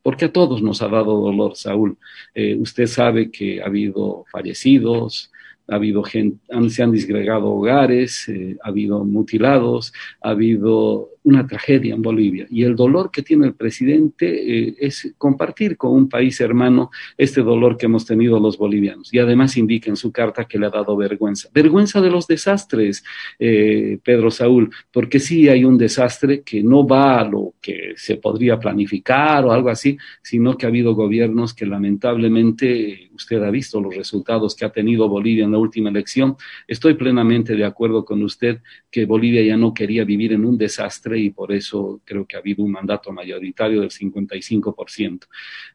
porque 0.00 0.24
a 0.24 0.32
todos 0.32 0.62
nos 0.62 0.80
ha 0.80 0.88
dado 0.88 1.20
dolor, 1.20 1.54
Saúl. 1.54 1.98
Eh, 2.34 2.56
usted 2.58 2.86
sabe 2.86 3.30
que 3.30 3.60
ha 3.60 3.66
habido 3.66 4.24
fallecidos, 4.32 5.30
ha 5.68 5.74
habido 5.74 6.02
gente, 6.02 6.38
se 6.70 6.82
han 6.82 6.92
disgregado 6.92 7.48
hogares, 7.48 8.26
eh, 8.28 8.56
ha 8.62 8.68
habido 8.68 9.04
mutilados, 9.04 9.92
ha 10.22 10.30
habido 10.30 11.10
una 11.28 11.46
tragedia 11.46 11.94
en 11.94 12.02
Bolivia. 12.02 12.46
Y 12.50 12.62
el 12.64 12.74
dolor 12.74 13.10
que 13.10 13.22
tiene 13.22 13.46
el 13.46 13.54
presidente 13.54 14.26
eh, 14.26 14.76
es 14.78 15.14
compartir 15.18 15.76
con 15.76 15.92
un 15.92 16.08
país 16.08 16.40
hermano 16.40 16.90
este 17.16 17.42
dolor 17.42 17.76
que 17.76 17.86
hemos 17.86 18.06
tenido 18.06 18.40
los 18.40 18.56
bolivianos. 18.56 19.12
Y 19.12 19.18
además 19.18 19.56
indica 19.56 19.90
en 19.90 19.96
su 19.96 20.10
carta 20.10 20.46
que 20.46 20.58
le 20.58 20.66
ha 20.66 20.70
dado 20.70 20.96
vergüenza. 20.96 21.48
Vergüenza 21.52 22.00
de 22.00 22.10
los 22.10 22.26
desastres, 22.26 23.04
eh, 23.38 23.98
Pedro 24.02 24.30
Saúl, 24.30 24.70
porque 24.90 25.20
sí 25.20 25.48
hay 25.48 25.64
un 25.64 25.76
desastre 25.76 26.42
que 26.42 26.62
no 26.62 26.86
va 26.86 27.20
a 27.20 27.28
lo 27.28 27.54
que 27.60 27.92
se 27.96 28.16
podría 28.16 28.58
planificar 28.58 29.44
o 29.44 29.52
algo 29.52 29.68
así, 29.68 29.98
sino 30.22 30.56
que 30.56 30.64
ha 30.64 30.70
habido 30.70 30.94
gobiernos 30.94 31.52
que 31.52 31.66
lamentablemente 31.66 33.10
usted 33.14 33.42
ha 33.42 33.50
visto 33.50 33.80
los 33.80 33.94
resultados 33.94 34.54
que 34.54 34.64
ha 34.64 34.70
tenido 34.70 35.08
Bolivia 35.08 35.44
en 35.44 35.52
la 35.52 35.58
última 35.58 35.90
elección. 35.90 36.36
Estoy 36.66 36.94
plenamente 36.94 37.54
de 37.54 37.64
acuerdo 37.64 38.04
con 38.04 38.22
usted 38.22 38.60
que 38.90 39.04
Bolivia 39.04 39.42
ya 39.42 39.56
no 39.56 39.74
quería 39.74 40.04
vivir 40.04 40.32
en 40.32 40.44
un 40.44 40.56
desastre 40.56 41.17
y 41.18 41.30
por 41.30 41.52
eso 41.52 42.00
creo 42.04 42.26
que 42.26 42.36
ha 42.36 42.40
habido 42.40 42.64
un 42.64 42.72
mandato 42.72 43.12
mayoritario 43.12 43.80
del 43.80 43.90
55%. 43.90 45.26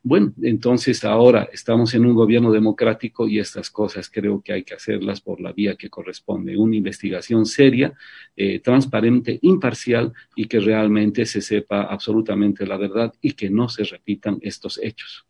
Bueno, 0.02 0.34
entonces 0.42 1.04
ahora 1.04 1.50
estamos 1.52 1.94
en 1.94 2.06
un 2.06 2.16
gobierno 2.16 2.52
democrático 2.52 3.28
y 3.28 3.40
estas 3.40 3.70
cosas 3.70 4.10
creo 4.10 4.42
que 4.42 4.54
hay 4.54 4.64
que 4.64 4.74
hacerlas 4.74 5.22
por 5.22 5.40
la 5.42 5.52
vía 5.52 5.76
que 5.76 5.90
corresponde, 5.90 6.58
una 6.58 6.76
investigación 6.76 7.46
seria, 7.46 7.94
eh, 8.36 8.60
transparente, 8.60 9.40
imparcial 9.42 10.14
y 10.36 10.46
que 10.46 10.60
realmente 10.60 11.26
se 11.26 11.42
sepa 11.42 11.84
absolutamente 11.84 12.66
la 12.66 12.78
verdad 12.78 13.14
y 13.22 13.34
que 13.34 13.50
no 13.50 13.70
se 13.70 13.84
repitan 13.84 14.40
estos 14.42 14.80
hechos. 14.82 15.26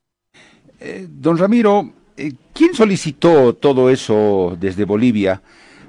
Eh, 0.79 1.07
don 1.09 1.37
Ramiro, 1.37 1.93
eh, 2.17 2.33
¿quién 2.53 2.73
solicitó 2.73 3.53
todo 3.55 3.89
eso 3.89 4.57
desde 4.59 4.85
Bolivia? 4.85 5.41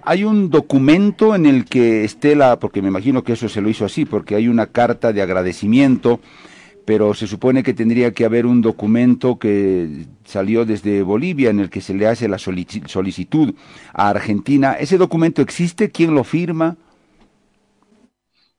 Hay 0.05 0.25
un 0.25 0.51
documento 0.51 1.35
en 1.35 1.47
el 1.47 1.65
que 1.65 2.05
Estela, 2.05 2.59
porque 2.59 2.83
me 2.83 2.89
imagino 2.89 3.25
que 3.25 3.33
eso 3.33 3.49
se 3.49 3.61
lo 3.61 3.69
hizo 3.69 3.85
así, 3.85 4.05
porque 4.05 4.35
hay 4.35 4.49
una 4.49 4.67
carta 4.67 5.13
de 5.13 5.23
agradecimiento, 5.23 6.21
pero 6.85 7.15
se 7.15 7.27
supone 7.27 7.63
que 7.63 7.73
tendría 7.73 8.13
que 8.13 8.27
haber 8.27 8.45
un 8.45 8.61
documento 8.61 9.39
que 9.39 10.07
salió 10.25 10.67
desde 10.67 11.03
Bolivia 11.03 11.51
en 11.51 11.61
el 11.61 11.71
que 11.71 11.81
se 11.81 11.95
le 11.95 12.07
hace 12.07 12.29
la 12.29 12.39
solicitud 12.39 13.55
a 13.95 14.09
Argentina. 14.11 14.75
¿Ese 14.75 14.99
documento 14.99 15.41
existe? 15.41 15.91
¿Quién 15.91 16.15
lo 16.15 16.25
firma? 16.25 16.77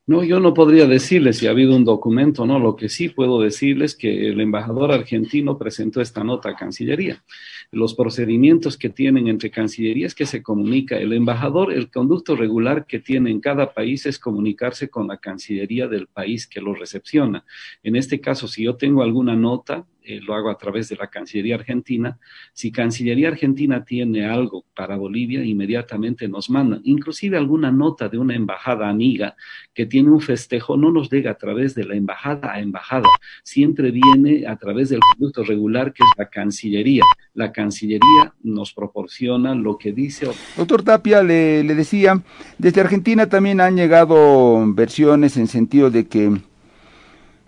No, 0.07 0.23
yo 0.23 0.39
no 0.39 0.53
podría 0.53 0.85
decirles 0.85 1.39
si 1.39 1.47
ha 1.47 1.49
habido 1.49 1.75
un 1.75 1.83
documento 1.83 2.45
no. 2.45 2.59
Lo 2.59 2.75
que 2.75 2.89
sí 2.89 3.09
puedo 3.09 3.41
decirles 3.41 3.93
es 3.93 3.97
que 3.97 4.27
el 4.27 4.39
embajador 4.39 4.91
argentino 4.91 5.57
presentó 5.57 5.99
esta 5.99 6.23
nota 6.23 6.49
a 6.49 6.55
Cancillería. 6.55 7.23
Los 7.71 7.95
procedimientos 7.95 8.77
que 8.77 8.89
tienen 8.89 9.27
entre 9.27 9.49
Cancillerías 9.49 10.13
que 10.13 10.27
se 10.27 10.43
comunica. 10.43 10.95
El 10.95 11.11
embajador, 11.13 11.73
el 11.73 11.89
conducto 11.89 12.35
regular 12.35 12.85
que 12.85 12.99
tiene 12.99 13.31
en 13.31 13.39
cada 13.39 13.73
país 13.73 14.05
es 14.05 14.19
comunicarse 14.19 14.89
con 14.89 15.07
la 15.07 15.17
Cancillería 15.17 15.87
del 15.87 16.05
país 16.05 16.45
que 16.45 16.61
lo 16.61 16.75
recepciona. 16.75 17.43
En 17.81 17.95
este 17.95 18.21
caso, 18.21 18.47
si 18.47 18.63
yo 18.63 18.75
tengo 18.75 19.01
alguna 19.01 19.35
nota, 19.35 19.87
eh, 20.05 20.19
lo 20.21 20.35
hago 20.35 20.49
a 20.49 20.57
través 20.57 20.89
de 20.89 20.95
la 20.95 21.07
Cancillería 21.07 21.55
Argentina. 21.55 22.17
Si 22.53 22.71
Cancillería 22.71 23.29
Argentina 23.29 23.83
tiene 23.83 24.25
algo 24.25 24.65
para 24.75 24.97
Bolivia, 24.97 25.43
inmediatamente 25.43 26.27
nos 26.27 26.49
mandan. 26.49 26.81
Inclusive 26.83 27.37
alguna 27.37 27.71
nota 27.71 28.07
de 28.07 28.17
una 28.17 28.35
embajada 28.35 28.89
amiga 28.89 29.35
que 29.73 29.85
tiene 29.85 30.09
un 30.09 30.21
festejo 30.21 30.77
no 30.77 30.91
nos 30.91 31.09
llega 31.09 31.31
a 31.31 31.37
través 31.37 31.75
de 31.75 31.83
la 31.83 31.95
embajada 31.95 32.53
a 32.53 32.59
embajada, 32.59 33.09
siempre 33.43 33.91
viene 33.91 34.47
a 34.47 34.57
través 34.57 34.89
del 34.89 34.99
conducto 34.99 35.43
regular 35.43 35.93
que 35.93 36.03
es 36.03 36.09
la 36.17 36.29
Cancillería. 36.29 37.03
La 37.33 37.51
Cancillería 37.51 38.33
nos 38.43 38.73
proporciona 38.73 39.55
lo 39.55 39.77
que 39.77 39.91
dice. 39.91 40.27
Doctor 40.55 40.83
Tapia, 40.83 41.23
le, 41.23 41.63
le 41.63 41.75
decía, 41.75 42.21
desde 42.57 42.81
Argentina 42.81 43.27
también 43.27 43.59
han 43.59 43.75
llegado 43.75 44.63
versiones 44.73 45.37
en 45.37 45.47
sentido 45.47 45.89
de 45.89 46.07
que 46.07 46.31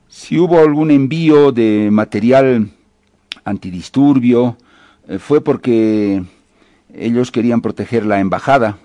si 0.10 0.40
hubo 0.40 0.60
algún 0.60 0.92
envío 0.92 1.52
de 1.52 1.90
material 1.92 2.70
antidisturbio, 3.44 4.58
eh, 5.08 5.20
fue 5.20 5.42
porque 5.42 6.24
ellos 6.94 7.32
querían 7.32 7.62
proteger 7.62 8.06
la 8.06 8.20
embajada 8.20 8.78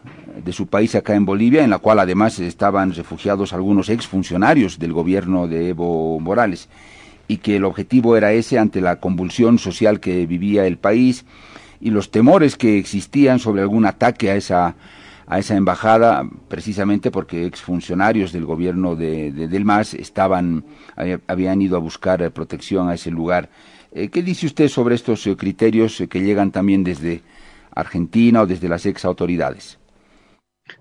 de 0.45 0.53
su 0.53 0.67
país 0.67 0.95
acá 0.95 1.15
en 1.15 1.25
Bolivia, 1.25 1.63
en 1.63 1.71
la 1.71 1.79
cual 1.79 1.99
además 2.01 2.39
estaban 2.39 2.93
refugiados 2.95 3.53
algunos 3.53 3.89
exfuncionarios 3.89 4.79
del 4.79 4.93
gobierno 4.93 5.47
de 5.47 5.69
Evo 5.69 6.19
Morales, 6.19 6.69
y 7.29 7.37
que 7.39 7.57
el 7.57 7.65
objetivo 7.65 8.17
era 8.17 8.33
ese 8.33 8.59
ante 8.59 8.81
la 8.81 8.97
convulsión 8.97 9.59
social 9.59 10.01
que 10.01 10.27
vivía 10.27 10.67
el 10.67 10.79
país 10.79 11.25
y 11.81 11.91
los 11.91 12.11
temores 12.11 12.57
que 12.57 12.79
existían 12.79 13.39
sobre 13.39 13.63
algún 13.63 13.87
ataque 13.87 14.31
a 14.31 14.37
esa 14.37 14.75
a 15.27 15.39
esa 15.39 15.57
embajada 15.57 16.29
precisamente 16.49 17.11
porque 17.11 17.47
exfuncionarios 17.47 18.33
del 18.33 18.45
gobierno 18.45 18.97
de, 18.97 19.33
del 19.33 19.65
MAS 19.65 19.95
estaban, 19.95 20.65
habían 21.27 21.63
ido 21.63 21.77
a 21.77 21.81
buscar 21.81 22.31
protección 22.33 22.89
a 22.89 22.95
ese 22.95 23.11
lugar. 23.11 23.49
Eh, 23.93 24.09
¿Qué 24.09 24.23
dice 24.23 24.47
usted 24.47 24.69
sobre 24.69 24.95
estos 24.95 25.27
eh, 25.27 25.37
criterios 25.37 26.03
que 26.09 26.21
llegan 26.21 26.51
también 26.51 26.83
desde 26.83 27.23
Argentina 27.75 28.43
o 28.43 28.47
desde 28.47 28.69
las 28.69 28.87
ex 28.87 29.05
autoridades? 29.05 29.79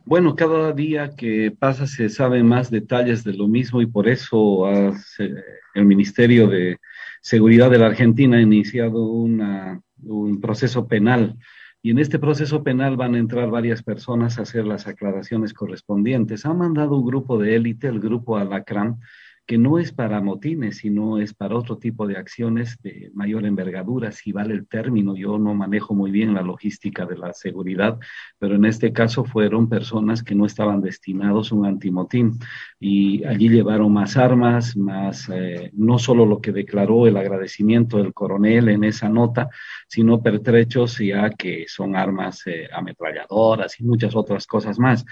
Bueno, 0.06 0.36
cada 0.36 0.72
día 0.72 1.12
que 1.16 1.52
pasa 1.58 1.88
se 1.88 2.08
saben 2.10 2.46
más 2.46 2.72
detalles 2.72 3.24
de 3.24 3.34
lo 3.34 3.48
mismo 3.48 3.82
y 3.82 3.88
por 3.88 4.08
eso 4.08 4.70
el 4.70 5.86
Ministerio 5.86 6.48
de 6.48 6.78
Seguridad 7.22 7.70
de 7.70 7.80
la 7.80 7.88
Argentina 7.88 8.38
ha 8.38 8.42
iniciado 8.42 9.04
una, 9.04 9.82
un 10.04 10.40
proceso 10.40 10.88
penal 10.88 11.38
y 11.82 11.92
en 11.92 12.00
este 12.00 12.20
proceso 12.20 12.64
penal 12.64 12.96
van 12.96 13.16
a 13.16 13.20
entrar 13.20 13.50
varias 13.50 13.82
personas 13.82 14.38
a 14.38 14.44
hacer 14.44 14.66
las 14.66 14.88
aclaraciones 14.88 15.54
correspondientes. 15.54 16.46
Ha 16.46 16.54
mandado 16.54 16.96
un 16.96 17.06
grupo 17.06 17.40
de 17.40 17.56
élite, 17.56 17.88
el 17.88 18.00
grupo 18.00 18.38
Alacrán, 18.38 19.00
que 19.52 19.58
no 19.58 19.80
es 19.80 19.92
para 19.92 20.22
motines, 20.22 20.78
sino 20.78 21.18
es 21.18 21.34
para 21.34 21.58
otro 21.58 21.78
tipo 21.78 22.08
de 22.08 22.16
acciones 22.16 22.82
de 22.84 23.12
mayor 23.14 23.46
envergadura, 23.46 24.14
si 24.14 24.32
vale 24.32 24.54
el 24.54 24.66
término. 24.66 25.14
Yo 25.18 25.38
no 25.38 25.54
manejo 25.54 25.94
muy 25.94 26.10
bien 26.10 26.34
la 26.34 26.42
logística 26.42 27.06
de 27.06 27.18
la 27.18 27.34
seguridad, 27.34 28.00
pero 28.40 28.56
en 28.56 28.64
este 28.64 28.94
caso 28.94 29.26
fueron 29.26 29.68
personas 29.68 30.24
que 30.24 30.36
no 30.36 30.46
estaban 30.46 30.80
destinados 30.80 31.52
a 31.52 31.56
un 31.56 31.66
antimotín 31.66 32.40
y 32.80 33.26
allí 33.26 33.50
llevaron 33.50 33.92
más 33.92 34.16
armas, 34.16 34.78
más 34.78 35.28
eh, 35.28 35.70
no 35.74 36.00
solo 36.00 36.26
lo 36.26 36.40
que 36.40 36.54
declaró 36.54 37.06
el 37.06 37.18
agradecimiento 37.18 37.98
del 37.98 38.14
coronel 38.14 38.70
en 38.70 38.86
esa 38.86 39.10
nota, 39.10 39.50
sino 39.86 40.24
pertrechos 40.24 40.98
ya 41.00 41.30
que 41.30 41.66
son 41.68 41.98
armas 41.98 42.42
eh, 42.46 42.70
ametralladoras 42.72 43.78
y 43.82 43.84
muchas 43.84 44.16
otras 44.16 44.48
cosas 44.48 44.80
más. 44.80 45.04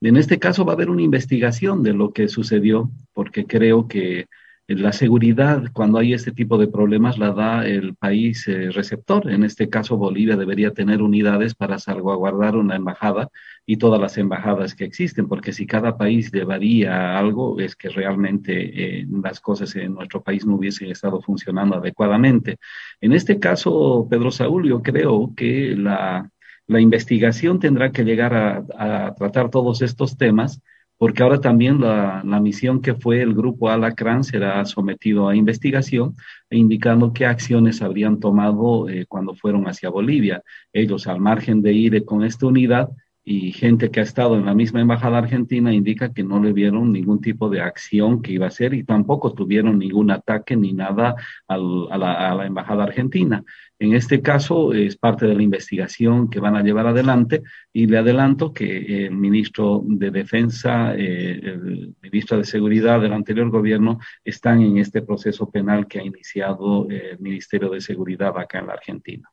En 0.00 0.16
este 0.16 0.38
caso 0.38 0.64
va 0.64 0.72
a 0.72 0.74
haber 0.76 0.90
una 0.90 1.02
investigación 1.02 1.82
de 1.82 1.92
lo 1.92 2.12
que 2.12 2.28
sucedió, 2.28 2.90
porque 3.12 3.46
creo 3.46 3.88
que 3.88 4.26
la 4.68 4.92
seguridad, 4.92 5.64
cuando 5.72 5.98
hay 5.98 6.12
este 6.12 6.30
tipo 6.30 6.58
de 6.58 6.68
problemas, 6.68 7.16
la 7.16 7.32
da 7.32 7.66
el 7.66 7.96
país 7.96 8.46
eh, 8.48 8.70
receptor. 8.70 9.30
En 9.30 9.42
este 9.42 9.70
caso, 9.70 9.96
Bolivia 9.96 10.36
debería 10.36 10.74
tener 10.74 11.00
unidades 11.00 11.54
para 11.54 11.78
salvaguardar 11.78 12.54
una 12.54 12.76
embajada 12.76 13.30
y 13.64 13.78
todas 13.78 13.98
las 13.98 14.18
embajadas 14.18 14.74
que 14.74 14.84
existen, 14.84 15.26
porque 15.26 15.54
si 15.54 15.66
cada 15.66 15.96
país 15.96 16.30
llevaría 16.30 17.18
algo, 17.18 17.58
es 17.58 17.76
que 17.76 17.88
realmente 17.88 19.00
eh, 19.00 19.06
las 19.22 19.40
cosas 19.40 19.74
en 19.76 19.94
nuestro 19.94 20.22
país 20.22 20.44
no 20.44 20.56
hubiesen 20.56 20.90
estado 20.90 21.22
funcionando 21.22 21.76
adecuadamente. 21.76 22.58
En 23.00 23.14
este 23.14 23.38
caso, 23.40 24.06
Pedro 24.10 24.30
Saúl, 24.30 24.68
yo 24.68 24.82
creo 24.82 25.32
que 25.34 25.74
la, 25.76 26.30
la 26.68 26.80
investigación 26.80 27.58
tendrá 27.58 27.90
que 27.90 28.04
llegar 28.04 28.34
a, 28.34 29.14
tratar 29.16 29.50
todos 29.50 29.82
estos 29.82 30.16
temas, 30.16 30.60
porque 30.98 31.22
ahora 31.22 31.40
también 31.40 31.80
la, 31.80 32.22
misión 32.40 32.82
que 32.82 32.94
fue 32.94 33.22
el 33.22 33.34
grupo 33.34 33.70
Alacrán 33.70 34.22
será 34.22 34.64
sometido 34.66 35.28
a 35.28 35.34
investigación, 35.34 36.14
indicando 36.50 37.12
qué 37.12 37.24
acciones 37.24 37.80
habrían 37.82 38.20
tomado 38.20 38.88
eh, 38.88 39.06
cuando 39.08 39.34
fueron 39.34 39.66
hacia 39.66 39.88
Bolivia. 39.88 40.42
Ellos, 40.72 41.06
al 41.06 41.20
margen 41.20 41.62
de 41.62 41.72
ir 41.72 42.04
con 42.04 42.22
esta 42.22 42.46
unidad, 42.46 42.90
y 43.30 43.52
gente 43.52 43.90
que 43.90 44.00
ha 44.00 44.04
estado 44.04 44.36
en 44.36 44.46
la 44.46 44.54
misma 44.54 44.80
embajada 44.80 45.18
argentina 45.18 45.74
indica 45.74 46.14
que 46.14 46.24
no 46.24 46.42
le 46.42 46.54
vieron 46.54 46.90
ningún 46.90 47.20
tipo 47.20 47.50
de 47.50 47.60
acción 47.60 48.22
que 48.22 48.32
iba 48.32 48.46
a 48.46 48.48
hacer 48.48 48.72
y 48.72 48.84
tampoco 48.84 49.34
tuvieron 49.34 49.78
ningún 49.78 50.10
ataque 50.10 50.56
ni 50.56 50.72
nada 50.72 51.14
a, 51.46 51.58
la, 51.58 52.46
embajada 52.46 52.84
argentina. 52.84 53.44
En 53.78 53.92
este 53.92 54.22
caso 54.22 54.72
es 54.72 54.96
parte 54.96 55.26
de 55.26 55.34
la 55.34 55.42
investigación 55.42 56.30
que 56.30 56.40
van 56.40 56.56
a 56.56 56.62
llevar 56.62 56.86
adelante 56.86 57.42
y 57.70 57.86
le 57.86 57.98
adelanto 57.98 58.54
que 58.54 59.04
el 59.04 59.14
ministro 59.14 59.82
de 59.84 60.10
Defensa, 60.10 60.94
eh, 60.96 61.38
el 61.44 61.94
ministro 62.00 62.38
de 62.38 62.44
Seguridad 62.44 62.98
del 62.98 63.12
anterior 63.12 63.50
gobierno 63.50 63.98
están 64.24 64.62
en 64.62 64.78
este 64.78 65.02
proceso 65.02 65.50
penal 65.50 65.86
que 65.86 66.00
ha 66.00 66.02
iniciado 66.02 66.88
el 66.88 67.18
Ministerio 67.18 67.68
de 67.68 67.82
Seguridad 67.82 68.38
acá 68.38 68.60
en 68.60 68.68
la 68.68 68.72
Argentina. 68.72 69.30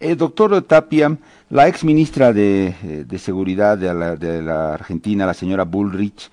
El 0.00 0.16
doctor 0.16 0.62
Tapia, 0.62 1.16
la 1.50 1.68
ex 1.68 1.84
ministra 1.84 2.32
de, 2.32 2.74
eh, 2.82 3.18
Seguridad 3.18 3.76
de 3.76 4.42
la, 4.42 4.74
Argentina, 4.74 5.26
la 5.26 5.34
señora 5.34 5.64
Bullrich, 5.64 6.30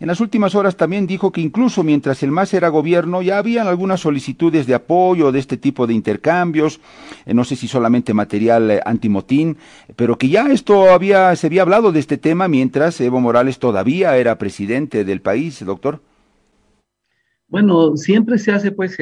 en 0.00 0.06
las 0.06 0.20
últimas 0.20 0.54
horas 0.54 0.76
también 0.76 1.08
dijo 1.08 1.32
que 1.32 1.40
incluso 1.40 1.82
mientras 1.82 2.22
el 2.22 2.30
MAS 2.30 2.54
era 2.54 2.68
gobierno 2.68 3.20
ya 3.20 3.38
habían 3.38 3.66
algunas 3.66 4.00
solicitudes 4.00 4.66
de 4.68 4.74
apoyo 4.74 5.32
de 5.32 5.40
este 5.40 5.56
tipo 5.56 5.88
de 5.88 5.94
intercambios, 5.94 6.80
eh, 7.26 7.34
no 7.34 7.42
sé 7.42 7.56
si 7.56 7.66
solamente 7.66 8.14
material 8.14 8.70
eh, 8.70 8.80
antimotín, 8.84 9.56
pero 9.96 10.16
que 10.16 10.28
ya 10.28 10.52
esto 10.52 10.92
había, 10.92 11.34
se 11.34 11.48
había 11.48 11.62
hablado 11.62 11.90
de 11.90 11.98
este 11.98 12.16
tema 12.16 12.46
mientras 12.46 13.00
Evo 13.00 13.20
Morales 13.20 13.58
todavía 13.58 14.16
era 14.16 14.38
presidente 14.38 15.04
del 15.04 15.20
país, 15.20 15.64
doctor. 15.64 16.00
Bueno, 17.48 17.96
siempre 17.96 18.38
se 18.38 18.52
hace 18.52 18.70
pues 18.70 18.96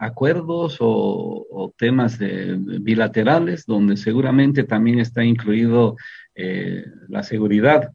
acuerdos 0.00 0.78
o, 0.80 1.72
temas 1.76 2.18
bilaterales 2.18 3.64
donde 3.64 3.96
seguramente 3.96 4.64
también 4.64 4.98
está 4.98 5.24
incluido 5.24 5.96
eh, 6.34 6.84
la 7.08 7.22
seguridad. 7.22 7.92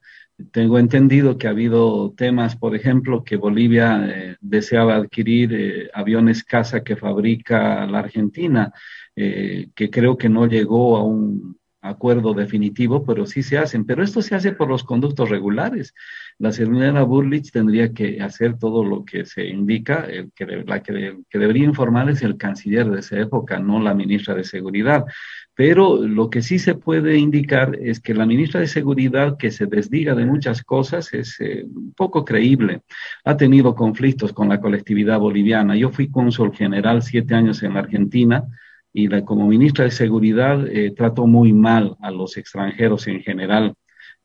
Tengo 0.51 0.79
entendido 0.79 1.37
que 1.37 1.47
ha 1.47 1.51
habido 1.51 2.13
temas, 2.15 2.55
por 2.55 2.75
ejemplo, 2.75 3.23
que 3.23 3.37
Bolivia 3.37 4.05
eh, 4.07 4.35
deseaba 4.39 4.95
adquirir 4.95 5.53
eh, 5.53 5.89
aviones 5.93 6.43
casa 6.43 6.83
que 6.83 6.95
fabrica 6.95 7.85
la 7.87 7.99
Argentina, 7.99 8.71
que 9.15 9.89
creo 9.89 10.17
que 10.17 10.27
no 10.27 10.45
llegó 10.45 10.97
a 10.97 11.03
un 11.03 11.57
acuerdo 11.81 12.33
definitivo, 12.33 13.05
pero 13.05 13.25
sí 13.25 13.43
se 13.43 13.57
hacen. 13.57 13.85
Pero 13.85 14.03
esto 14.03 14.21
se 14.21 14.35
hace 14.35 14.51
por 14.51 14.67
los 14.67 14.83
conductos 14.83 15.29
regulares 15.29 15.93
la 16.37 16.51
señora 16.51 17.03
Burlich 17.03 17.51
tendría 17.51 17.93
que 17.93 18.21
hacer 18.21 18.57
todo 18.57 18.83
lo 18.83 19.05
que 19.05 19.25
se 19.25 19.45
indica, 19.45 20.05
el 20.05 20.31
que, 20.33 20.45
la 20.45 20.83
que, 20.83 21.15
debería 21.31 21.63
informar 21.63 22.09
es 22.09 22.21
el 22.23 22.35
canciller 22.35 22.89
de 22.89 22.99
esa 22.99 23.19
época, 23.19 23.59
no 23.59 23.79
la 23.79 23.93
ministra 23.93 24.35
de 24.35 24.43
Seguridad. 24.43 25.05
Pero 25.53 26.05
lo 26.05 26.29
que 26.29 26.41
sí 26.41 26.59
se 26.59 26.75
puede 26.75 27.17
indicar 27.17 27.77
es 27.81 28.01
que 28.01 28.13
la 28.13 28.25
ministra 28.25 28.59
de 28.59 28.67
Seguridad, 28.67 29.37
que 29.37 29.51
se 29.51 29.67
desdiga 29.67 30.13
de 30.13 30.25
muchas 30.25 30.61
cosas, 30.63 31.13
es 31.13 31.39
eh, 31.39 31.65
poco 31.95 32.25
creíble. 32.25 32.81
Ha 33.23 33.37
tenido 33.37 33.73
conflictos 33.73 34.33
con 34.33 34.49
la 34.49 34.59
colectividad 34.59 35.19
boliviana. 35.19 35.77
Yo 35.77 35.89
fui 35.89 36.09
cónsul 36.09 36.53
general 36.53 37.01
siete 37.01 37.33
años 37.33 37.63
en 37.63 37.75
la 37.75 37.79
Argentina 37.79 38.43
y 38.91 39.07
como 39.21 39.47
ministra 39.47 39.85
de 39.85 39.91
Seguridad 39.91 40.67
eh, 40.67 40.91
trató 40.91 41.27
muy 41.27 41.53
mal 41.53 41.95
a 42.01 42.11
los 42.11 42.35
extranjeros 42.35 43.07
en 43.07 43.21
general 43.21 43.75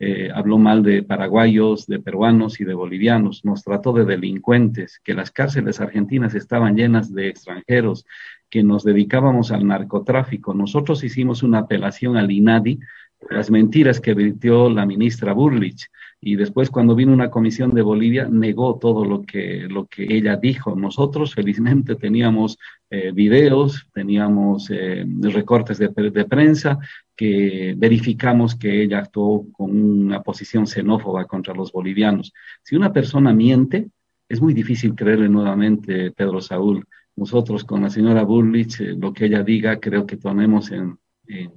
eh, 0.02 0.30
habló 0.34 0.56
mal 0.56 0.82
de 0.82 1.02
paraguayos, 1.02 1.86
de 1.86 2.00
peruanos 2.00 2.58
y 2.58 2.64
de 2.64 2.72
bolivianos, 2.72 3.44
nos 3.44 3.62
trató 3.62 3.92
de 3.92 4.06
delincuentes, 4.06 4.98
que 5.04 5.12
las 5.12 5.30
cárceles 5.30 5.78
argentinas 5.78 6.34
estaban 6.34 6.74
llenas 6.74 7.12
de 7.12 7.28
extranjeros, 7.28 8.06
que 8.48 8.62
nos 8.62 8.82
dedicábamos 8.82 9.52
al 9.52 9.66
narcotráfico. 9.66 10.54
Nosotros 10.54 11.04
hicimos 11.04 11.42
una 11.42 11.58
apelación 11.58 12.16
al 12.16 12.30
INADI, 12.30 12.80
las 13.28 13.50
mentiras 13.50 14.00
que 14.00 14.14
vertió 14.14 14.70
la 14.70 14.86
ministra 14.86 15.34
Burlich 15.34 15.90
y 16.22 16.36
después 16.36 16.70
cuando 16.70 16.94
vino 16.94 17.12
una 17.12 17.30
comisión 17.30 17.74
de 17.74 17.82
Bolivia 17.82 18.28
negó 18.30 18.78
todo 18.78 19.04
lo 19.04 19.22
que, 19.22 19.66
lo 19.68 19.86
que 19.86 20.04
ella 20.04 20.36
dijo. 20.36 20.76
Nosotros 20.76 21.34
felizmente 21.34 21.96
teníamos 21.96 22.58
eh, 22.90 23.10
videos, 23.12 23.88
teníamos 23.94 24.70
eh, 24.70 25.06
recortes 25.20 25.78
de, 25.78 25.88
prensa 26.24 26.78
que 27.20 27.74
verificamos 27.76 28.54
que 28.54 28.82
ella 28.82 29.00
actuó 29.00 29.52
con 29.52 29.78
una 29.78 30.22
posición 30.22 30.66
xenófoba 30.66 31.26
contra 31.26 31.52
los 31.52 31.70
bolivianos. 31.70 32.32
Si 32.62 32.76
una 32.76 32.94
persona 32.94 33.34
miente, 33.34 33.90
es 34.26 34.40
muy 34.40 34.54
difícil 34.54 34.94
creerle 34.94 35.28
nuevamente, 35.28 36.12
Pedro 36.12 36.40
Saúl. 36.40 36.82
Nosotros 37.16 37.62
con 37.64 37.82
la 37.82 37.90
señora 37.90 38.22
Burlich, 38.22 38.80
eh, 38.80 38.94
lo 38.98 39.12
que 39.12 39.26
ella 39.26 39.42
diga, 39.42 39.78
creo 39.78 40.06
que 40.06 40.16
tenemos 40.16 40.70
en, 40.70 40.98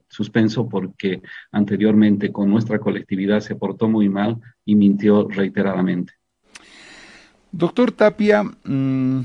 suspenso 0.09 0.67
porque 0.67 1.21
anteriormente 1.53 2.29
con 2.33 2.49
nuestra 2.49 2.77
colectividad 2.79 3.39
se 3.39 3.55
portó 3.55 3.87
muy 3.87 4.09
mal 4.09 4.41
y 4.65 4.75
mintió 4.75 5.29
reiteradamente. 5.29 6.11
Doctor 7.53 7.93
Tapia, 7.93 8.43
mm, 8.43 9.21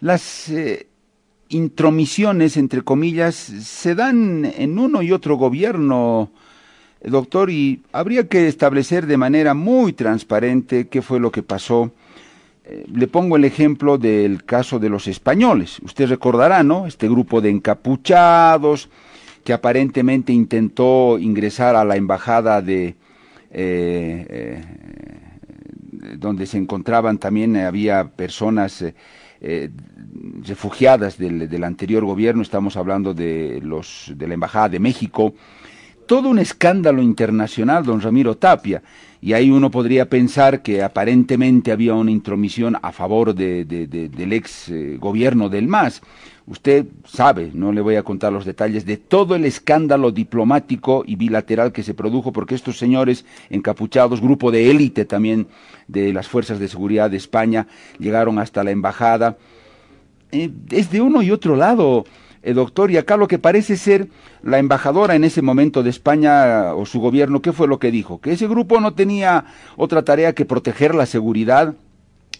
las 0.00 0.48
eh, 0.50 0.87
intromisiones, 1.48 2.56
entre 2.56 2.82
comillas, 2.82 3.34
se 3.34 3.94
dan 3.94 4.44
en 4.44 4.78
uno 4.78 5.02
y 5.02 5.12
otro 5.12 5.36
gobierno, 5.36 6.30
doctor, 7.02 7.50
y 7.50 7.82
habría 7.92 8.28
que 8.28 8.48
establecer 8.48 9.06
de 9.06 9.16
manera 9.16 9.54
muy 9.54 9.92
transparente 9.92 10.88
qué 10.88 11.02
fue 11.02 11.20
lo 11.20 11.30
que 11.30 11.42
pasó 11.42 11.92
le 12.92 13.06
pongo 13.06 13.36
el 13.36 13.44
ejemplo 13.44 13.98
del 13.98 14.44
caso 14.44 14.78
de 14.78 14.90
los 14.90 15.06
españoles. 15.08 15.78
Usted 15.82 16.08
recordará, 16.08 16.62
¿no? 16.62 16.86
Este 16.86 17.08
grupo 17.08 17.40
de 17.40 17.50
encapuchados 17.50 18.88
que 19.44 19.52
aparentemente 19.52 20.32
intentó 20.32 21.18
ingresar 21.18 21.76
a 21.76 21.84
la 21.84 21.96
embajada 21.96 22.60
de... 22.60 22.96
Eh, 23.50 24.26
eh, 24.28 24.64
donde 26.18 26.46
se 26.46 26.58
encontraban 26.58 27.18
también 27.18 27.56
había 27.56 28.08
personas 28.08 28.84
eh, 29.40 29.70
refugiadas 30.46 31.18
del, 31.18 31.48
del, 31.48 31.64
anterior 31.64 32.04
gobierno, 32.04 32.42
estamos 32.42 32.76
hablando 32.76 33.14
de 33.14 33.60
los 33.62 34.12
de 34.16 34.28
la 34.28 34.34
embajada 34.34 34.68
de 34.68 34.80
México, 34.80 35.34
todo 36.06 36.28
un 36.28 36.38
escándalo 36.38 37.02
internacional, 37.02 37.84
don 37.84 38.00
Ramiro 38.00 38.36
Tapia 38.36 38.82
y 39.20 39.32
ahí 39.32 39.50
uno 39.50 39.70
podría 39.70 40.08
pensar 40.08 40.62
que 40.62 40.82
aparentemente 40.82 41.72
había 41.72 41.94
una 41.94 42.10
intromisión 42.10 42.76
a 42.80 42.92
favor 42.92 43.34
de, 43.34 43.64
del 43.64 44.32
ex 44.32 44.68
eh, 44.68 44.96
gobierno 44.98 45.48
del 45.48 45.66
MAS. 45.66 46.02
Usted 46.48 46.86
sabe, 47.04 47.50
no 47.52 47.72
le 47.72 47.82
voy 47.82 47.96
a 47.96 48.02
contar 48.02 48.32
los 48.32 48.46
detalles 48.46 48.86
de 48.86 48.96
todo 48.96 49.34
el 49.34 49.44
escándalo 49.44 50.12
diplomático 50.12 51.04
y 51.06 51.16
bilateral 51.16 51.72
que 51.72 51.82
se 51.82 51.92
produjo 51.92 52.32
porque 52.32 52.54
estos 52.54 52.78
señores 52.78 53.26
encapuchados, 53.50 54.22
grupo 54.22 54.50
de 54.50 54.70
élite 54.70 55.04
también 55.04 55.46
de 55.88 56.10
las 56.14 56.26
fuerzas 56.26 56.58
de 56.58 56.68
seguridad 56.68 57.10
de 57.10 57.18
España, 57.18 57.66
llegaron 57.98 58.38
hasta 58.38 58.64
la 58.64 58.70
embajada. 58.70 59.36
Eh, 60.32 60.50
es 60.70 60.90
de 60.90 61.02
uno 61.02 61.20
y 61.20 61.32
otro 61.32 61.54
lado 61.54 62.06
eh, 62.42 62.54
doctor, 62.54 62.90
y 62.90 62.96
acá 62.96 63.18
lo 63.18 63.28
que 63.28 63.38
parece 63.38 63.76
ser 63.76 64.08
la 64.42 64.58
embajadora 64.58 65.16
en 65.16 65.24
ese 65.24 65.42
momento 65.42 65.82
de 65.82 65.90
España 65.90 66.72
o 66.74 66.86
su 66.86 66.98
gobierno, 66.98 67.42
¿qué 67.42 67.52
fue 67.52 67.68
lo 67.68 67.78
que 67.78 67.90
dijo? 67.90 68.22
Que 68.22 68.32
ese 68.32 68.48
grupo 68.48 68.80
no 68.80 68.94
tenía 68.94 69.44
otra 69.76 70.02
tarea 70.02 70.32
que 70.32 70.46
proteger 70.46 70.94
la 70.94 71.04
seguridad 71.04 71.74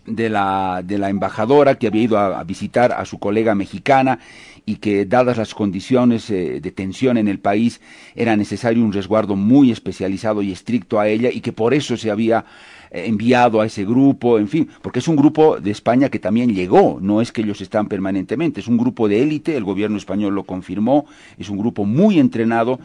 de 0.09 0.29
la, 0.29 0.83
de 0.85 0.99
la 0.99 1.11
embajadora 1.11 1.77
que 1.77 1.87
había 1.87 2.03
ido 2.03 2.18
a, 2.18 2.42
visitar 2.44 2.92
a 2.92 3.05
su 3.05 3.18
colega 3.18 3.55
mexicana 3.55 4.18
y 4.64 4.77
que 4.77 5.07
dadas 5.07 5.38
las 5.38 5.55
condiciones 5.55 6.29
eh, 6.31 6.61
de 6.61 6.71
tensión 6.73 7.16
en 7.16 7.29
el 7.29 7.38
país 7.38 7.81
era 8.14 8.37
necesario 8.37 8.85
un 8.85 8.92
resguardo 8.92 9.37
muy 9.37 9.71
especializado 9.71 10.42
y 10.42 10.53
estricto 10.53 11.01
a 11.01 11.09
ella 11.09 11.31
y 11.33 11.40
que 11.40 11.53
por 11.53 11.75
eso 11.75 11.97
se 11.97 12.11
había 12.11 12.44
enviado 12.90 13.61
a 13.61 13.66
ese 13.66 13.85
grupo, 13.85 14.38
en 14.38 14.48
fin, 14.48 14.68
porque 14.83 14.98
es 14.98 15.09
un 15.09 15.16
grupo 15.16 15.61
de 15.61 15.70
España 15.70 16.09
que 16.09 16.18
también 16.18 16.55
llegó, 16.55 16.98
no 17.01 17.20
es 17.20 17.33
que 17.33 17.42
ellos 17.42 17.61
están 17.61 17.88
permanentemente, 17.88 18.61
es 18.61 18.68
un 18.68 18.79
grupo 18.79 19.09
de 19.09 19.22
élite, 19.22 19.57
el 19.57 19.64
gobierno 19.64 19.96
español 19.96 20.35
lo 20.35 20.44
confirmó, 20.44 21.07
es 21.38 21.48
un 21.51 21.59
grupo 21.59 21.85
muy 21.85 22.18
entrenado. 22.18 22.79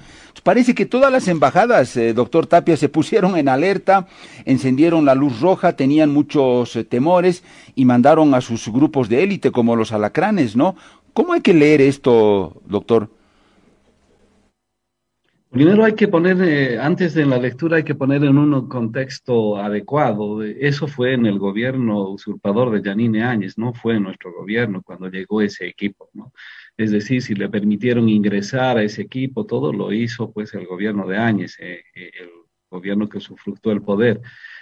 Parece 0.44 0.76
que 0.76 0.86
todas 0.86 1.12
las 1.12 1.28
embajadas, 1.28 1.96
eh, 1.96 2.14
doctor 2.14 2.48
Tapia, 2.48 2.76
se 2.76 2.90
pusieron 2.90 3.38
en 3.38 3.48
alerta, 3.48 4.08
encendieron 4.46 5.06
la 5.06 5.16
luz 5.16 5.40
roja, 5.40 5.78
tenían 5.78 6.12
muchos 6.12 6.76
eh, 6.76 6.84
temores 6.84 7.44
y 7.76 7.86
mandaron 7.86 8.34
a 8.34 8.42
sus 8.42 8.68
grupos 8.68 9.08
de 9.08 9.24
élite 9.24 9.52
como 9.52 9.76
los 9.76 9.94
alacranes, 9.94 10.56
¿no? 10.56 10.76
¿Cómo 11.14 11.34
hay 11.34 11.42
que 11.42 11.54
leer 11.54 11.80
esto, 11.80 12.62
doctor? 12.66 13.10
Primero 15.54 15.86
hay 15.86 15.94
que 15.94 16.08
poner, 16.08 16.42
eh, 16.42 16.80
antes 16.80 17.14
de 17.14 17.28
la 17.28 17.38
lectura 17.38 17.78
hay 17.78 17.84
que 17.84 17.94
poner 17.94 18.24
en 18.24 18.40
un 18.40 18.68
contexto 18.68 19.58
adecuado. 19.58 20.42
Eso 20.42 20.88
fue 20.88 21.14
en 21.14 21.28
el 21.28 21.38
gobierno 21.38 22.10
usurpador 22.10 22.72
de 22.72 22.82
Yanine 22.82 23.22
Áñez, 23.22 23.56
no 23.56 23.72
fue 23.72 23.98
en 23.98 24.04
nuestro 24.04 24.34
gobierno 24.34 24.82
cuando 24.82 25.10
llegó 25.12 25.44
ese 25.44 25.68
equipo, 25.68 26.10
¿no? 26.14 26.34
Es 26.76 26.90
decir, 26.90 27.22
si 27.22 27.36
le 27.36 27.50
permitieron 27.50 28.10
ingresar 28.10 28.80
a 28.80 28.84
ese 28.84 29.04
equipo, 29.04 29.46
todo 29.46 29.72
lo 29.72 29.94
hizo 29.94 30.32
pues 30.32 30.56
el 30.56 30.66
gobierno 30.66 31.08
de 31.08 31.18
Áñez, 31.18 31.56
eh, 31.60 31.84
eh, 31.94 32.10
el 32.20 32.30
gobierno 32.72 33.08
que 33.08 33.20
sufructó 33.20 33.72
el 33.72 33.84
poder. 33.84 34.22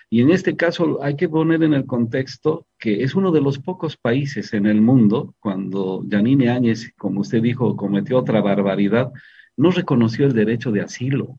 Y 0.09 0.19
en 0.19 0.29
este 0.29 0.57
caso 0.57 1.01
hay 1.01 1.15
que 1.15 1.29
poner 1.29 1.63
en 1.63 1.73
el 1.73 1.85
contexto 1.85 2.67
que 2.77 3.01
es 3.01 3.15
uno 3.15 3.31
de 3.31 3.39
los 3.39 3.59
pocos 3.59 3.95
países 3.95 4.53
en 4.53 4.65
el 4.65 4.81
mundo 4.81 5.35
cuando 5.39 6.03
Yanine 6.05 6.49
Áñez, 6.49 6.91
como 6.97 7.21
usted 7.21 7.41
dijo, 7.41 7.77
cometió 7.77 8.17
otra 8.17 8.41
barbaridad, 8.41 9.13
no 9.57 9.71
reconoció 9.71 10.25
el 10.25 10.33
derecho 10.33 10.71
de 10.71 10.81
asilo. 10.81 11.37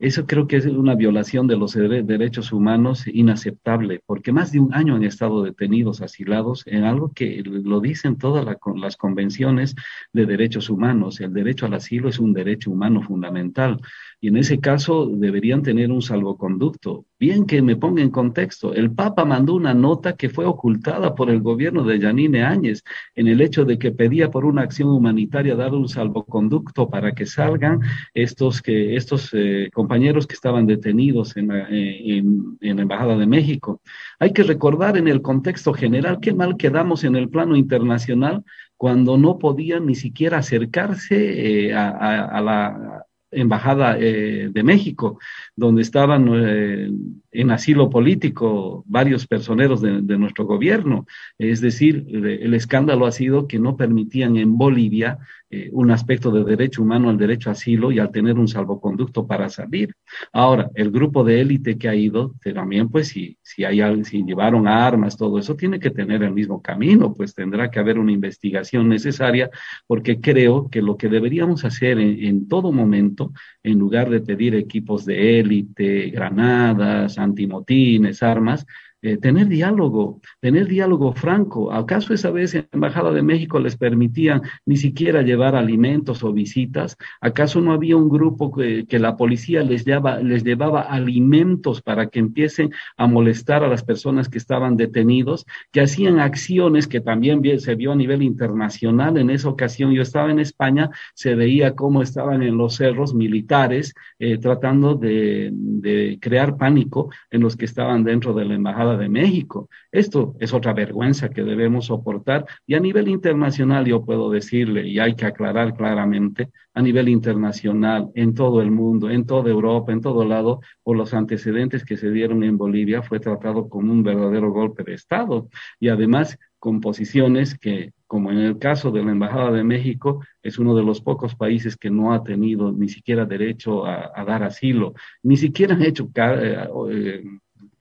Eso 0.00 0.26
creo 0.26 0.48
que 0.48 0.56
es 0.56 0.66
una 0.66 0.96
violación 0.96 1.46
de 1.46 1.56
los 1.56 1.74
derechos 1.74 2.52
humanos 2.52 3.06
inaceptable, 3.06 4.02
porque 4.04 4.32
más 4.32 4.50
de 4.50 4.58
un 4.58 4.74
año 4.74 4.96
han 4.96 5.04
estado 5.04 5.44
detenidos, 5.44 6.02
asilados, 6.02 6.64
en 6.66 6.82
algo 6.82 7.12
que 7.14 7.42
lo 7.44 7.80
dicen 7.80 8.18
todas 8.18 8.44
las 8.44 8.96
convenciones 8.96 9.76
de 10.12 10.26
derechos 10.26 10.68
humanos. 10.68 11.20
El 11.20 11.32
derecho 11.32 11.66
al 11.66 11.74
asilo 11.74 12.08
es 12.08 12.18
un 12.18 12.32
derecho 12.32 12.72
humano 12.72 13.02
fundamental 13.02 13.80
y 14.20 14.28
en 14.28 14.36
ese 14.36 14.58
caso 14.58 15.06
deberían 15.06 15.62
tener 15.62 15.92
un 15.92 16.02
salvoconducto. 16.02 17.06
Bien 17.24 17.46
que 17.46 17.62
me 17.62 17.74
ponga 17.74 18.02
en 18.02 18.10
contexto, 18.10 18.74
el 18.74 18.90
Papa 18.90 19.24
mandó 19.24 19.54
una 19.54 19.72
nota 19.72 20.14
que 20.14 20.28
fue 20.28 20.44
ocultada 20.44 21.14
por 21.14 21.30
el 21.30 21.40
gobierno 21.40 21.82
de 21.82 21.98
Yanine 21.98 22.42
Áñez 22.42 22.84
en 23.14 23.28
el 23.28 23.40
hecho 23.40 23.64
de 23.64 23.78
que 23.78 23.92
pedía 23.92 24.30
por 24.30 24.44
una 24.44 24.60
acción 24.60 24.90
humanitaria 24.90 25.56
dar 25.56 25.72
un 25.72 25.88
salvoconducto 25.88 26.90
para 26.90 27.12
que 27.12 27.24
salgan 27.24 27.80
estos, 28.12 28.60
que, 28.60 28.94
estos 28.94 29.30
eh, 29.32 29.70
compañeros 29.72 30.26
que 30.26 30.34
estaban 30.34 30.66
detenidos 30.66 31.34
en 31.38 31.48
la, 31.48 31.66
eh, 31.70 32.18
en, 32.18 32.78
Embajada 32.78 33.16
de 33.16 33.26
México. 33.26 33.80
Hay 34.18 34.34
que 34.34 34.42
recordar 34.42 34.98
en 34.98 35.08
el 35.08 35.22
contexto 35.22 35.72
general 35.72 36.18
qué 36.20 36.34
mal 36.34 36.58
quedamos 36.58 37.04
en 37.04 37.16
el 37.16 37.30
plano 37.30 37.56
internacional 37.56 38.44
cuando 38.76 39.16
no 39.16 39.38
podían 39.38 39.86
ni 39.86 39.94
siquiera 39.94 40.36
acercarse 40.36 41.68
eh, 41.68 41.74
a, 41.74 42.38
la 42.42 43.06
Embajada 43.34 43.96
eh, 43.98 44.48
de 44.52 44.62
México, 44.62 45.18
donde 45.56 45.82
estaban 45.82 46.28
eh, 46.34 46.90
en 47.32 47.50
asilo 47.50 47.90
político 47.90 48.84
varios 48.86 49.26
personeros 49.26 49.80
de, 49.80 50.18
nuestro 50.18 50.46
gobierno. 50.46 51.06
Es 51.38 51.60
decir, 51.60 52.06
el 52.08 52.54
escándalo 52.54 53.06
ha 53.06 53.12
sido 53.12 53.46
que 53.48 53.58
no 53.58 53.76
permitían 53.76 54.36
en 54.36 54.56
Bolivia 54.56 55.18
eh, 55.56 55.70
un 55.72 55.92
aspecto 55.92 56.32
de 56.32 56.42
derecho 56.42 56.82
humano 56.82 57.10
al 57.10 57.16
derecho 57.16 57.48
a 57.48 57.52
asilo 57.52 57.92
y 57.92 58.00
al 58.00 58.10
tener 58.10 58.36
un 58.40 58.48
salvoconducto 58.48 59.24
para 59.24 59.48
salir. 59.48 59.94
Ahora, 60.32 60.68
el 60.74 60.90
grupo 60.90 61.22
de 61.22 61.40
élite 61.40 61.78
que 61.78 61.88
ha 61.88 61.94
ido, 61.94 62.34
también 62.52 62.88
pues 62.88 63.08
si, 63.08 63.38
si, 63.40 63.64
hay, 63.64 64.02
si 64.02 64.24
llevaron 64.24 64.66
armas, 64.66 65.16
todo 65.16 65.38
eso 65.38 65.54
tiene 65.54 65.78
que 65.78 65.90
tener 65.90 66.24
el 66.24 66.32
mismo 66.32 66.60
camino, 66.60 67.14
pues 67.14 67.34
tendrá 67.34 67.70
que 67.70 67.78
haber 67.78 68.00
una 68.00 68.10
investigación 68.10 68.88
necesaria 68.88 69.48
porque 69.86 70.20
creo 70.20 70.68
que 70.68 70.82
lo 70.82 70.96
que 70.96 71.08
deberíamos 71.08 71.64
hacer 71.64 72.00
en 72.00 72.48
todo 72.48 72.72
momento, 72.72 73.32
en 73.62 73.78
lugar 73.78 74.10
de 74.10 74.22
pedir 74.22 74.56
equipos 74.56 75.04
de 75.04 75.38
élite, 75.38 76.10
granadas, 76.10 77.16
antimotines, 77.16 78.24
armas, 78.24 78.66
eh, 79.04 79.18
tener 79.18 79.48
diálogo, 79.48 80.22
tener 80.40 80.66
diálogo 80.66 81.12
franco. 81.12 81.70
¿Acaso 81.70 82.14
esa 82.14 82.30
vez 82.30 82.54
en 82.54 82.62
la 82.72 82.76
Embajada 82.76 83.12
de 83.12 83.20
México 83.20 83.60
les 83.60 83.76
permitían 83.76 84.40
ni 84.64 84.78
siquiera 84.78 85.20
llevar 85.20 85.56
alimentos 85.56 86.24
o 86.24 86.32
visitas? 86.32 86.96
¿Acaso 87.20 87.60
no 87.60 87.74
había 87.74 87.98
un 87.98 88.08
grupo 88.08 88.50
que, 88.50 88.86
la 88.98 89.18
policía 89.18 89.62
les, 89.62 89.84
les 90.22 90.42
llevaba 90.42 90.80
alimentos 90.80 91.82
para 91.82 92.06
que 92.06 92.18
empiecen 92.18 92.72
a 92.96 93.06
molestar 93.06 93.62
a 93.62 93.68
las 93.68 93.84
personas 93.84 94.30
que 94.30 94.38
estaban 94.38 94.78
detenidos, 94.78 95.44
que 95.70 95.82
hacían 95.82 96.18
acciones 96.18 96.86
que 96.88 97.02
también 97.02 97.42
se 97.60 97.74
vio 97.74 97.92
a 97.92 97.96
nivel 97.96 98.22
internacional? 98.22 99.18
En 99.18 99.28
esa 99.28 99.50
ocasión 99.50 99.92
yo 99.92 100.00
estaba 100.00 100.30
en 100.30 100.38
España, 100.38 100.88
se 101.12 101.34
veía 101.34 101.74
cómo 101.74 102.00
estaban 102.00 102.42
en 102.42 102.56
los 102.56 102.76
cerros 102.76 103.12
militares 103.14 103.92
eh, 104.18 104.38
tratando 104.38 104.94
de 104.94 106.16
crear 106.22 106.56
pánico 106.56 107.10
en 107.30 107.42
los 107.42 107.54
que 107.54 107.66
estaban 107.66 108.02
dentro 108.02 108.32
de 108.32 108.46
la 108.46 108.54
Embajada 108.54 108.93
de 108.96 109.08
México. 109.08 109.68
Esto 109.90 110.34
es 110.38 110.52
otra 110.52 110.72
vergüenza 110.72 111.28
que 111.28 111.42
debemos 111.42 111.86
soportar 111.86 112.46
y 112.66 112.74
a 112.74 112.80
nivel 112.80 113.08
internacional 113.08 113.86
yo 113.86 114.04
puedo 114.04 114.30
decirle, 114.30 114.86
y 114.88 114.98
hay 114.98 115.14
que 115.14 115.26
aclarar 115.26 115.74
claramente, 115.74 116.50
a 116.74 116.82
nivel 116.82 117.08
internacional, 117.08 118.10
en 118.14 118.34
todo 118.34 118.60
el 118.60 118.70
mundo, 118.70 119.10
en 119.10 119.26
toda 119.26 119.50
Europa, 119.50 119.92
en 119.92 120.00
todo 120.00 120.24
lado, 120.24 120.60
por 120.82 120.96
los 120.96 121.14
antecedentes 121.14 121.84
que 121.84 121.96
se 121.96 122.10
dieron 122.10 122.42
en 122.42 122.58
Bolivia, 122.58 123.02
fue 123.02 123.20
tratado 123.20 123.68
como 123.68 123.92
un 123.92 124.02
verdadero 124.02 124.50
golpe 124.50 124.82
de 124.82 124.94
Estado 124.94 125.48
y 125.78 125.88
además 125.88 126.38
con 126.64 126.80
posiciones 126.80 127.58
que, 127.58 127.92
como 128.06 128.30
en 128.30 128.38
el 128.38 128.58
caso 128.58 128.90
de 128.90 129.04
la 129.04 129.12
Embajada 129.12 129.52
de 129.52 129.62
México, 129.62 130.24
es 130.42 130.58
uno 130.58 130.74
de 130.74 130.82
los 130.82 131.02
pocos 131.02 131.34
países 131.34 131.76
que 131.76 131.90
no 131.90 132.14
ha 132.14 132.24
tenido 132.24 132.72
ni 132.72 132.88
siquiera 132.88 133.26
derecho 133.26 133.84
a, 133.84 134.24
dar 134.24 134.42
asilo, 134.42 134.94
ni 135.22 135.36
siquiera 135.36 135.74
han 135.74 135.82
hecho 135.82 136.08
eh, 136.16 136.66
eh, 136.90 137.24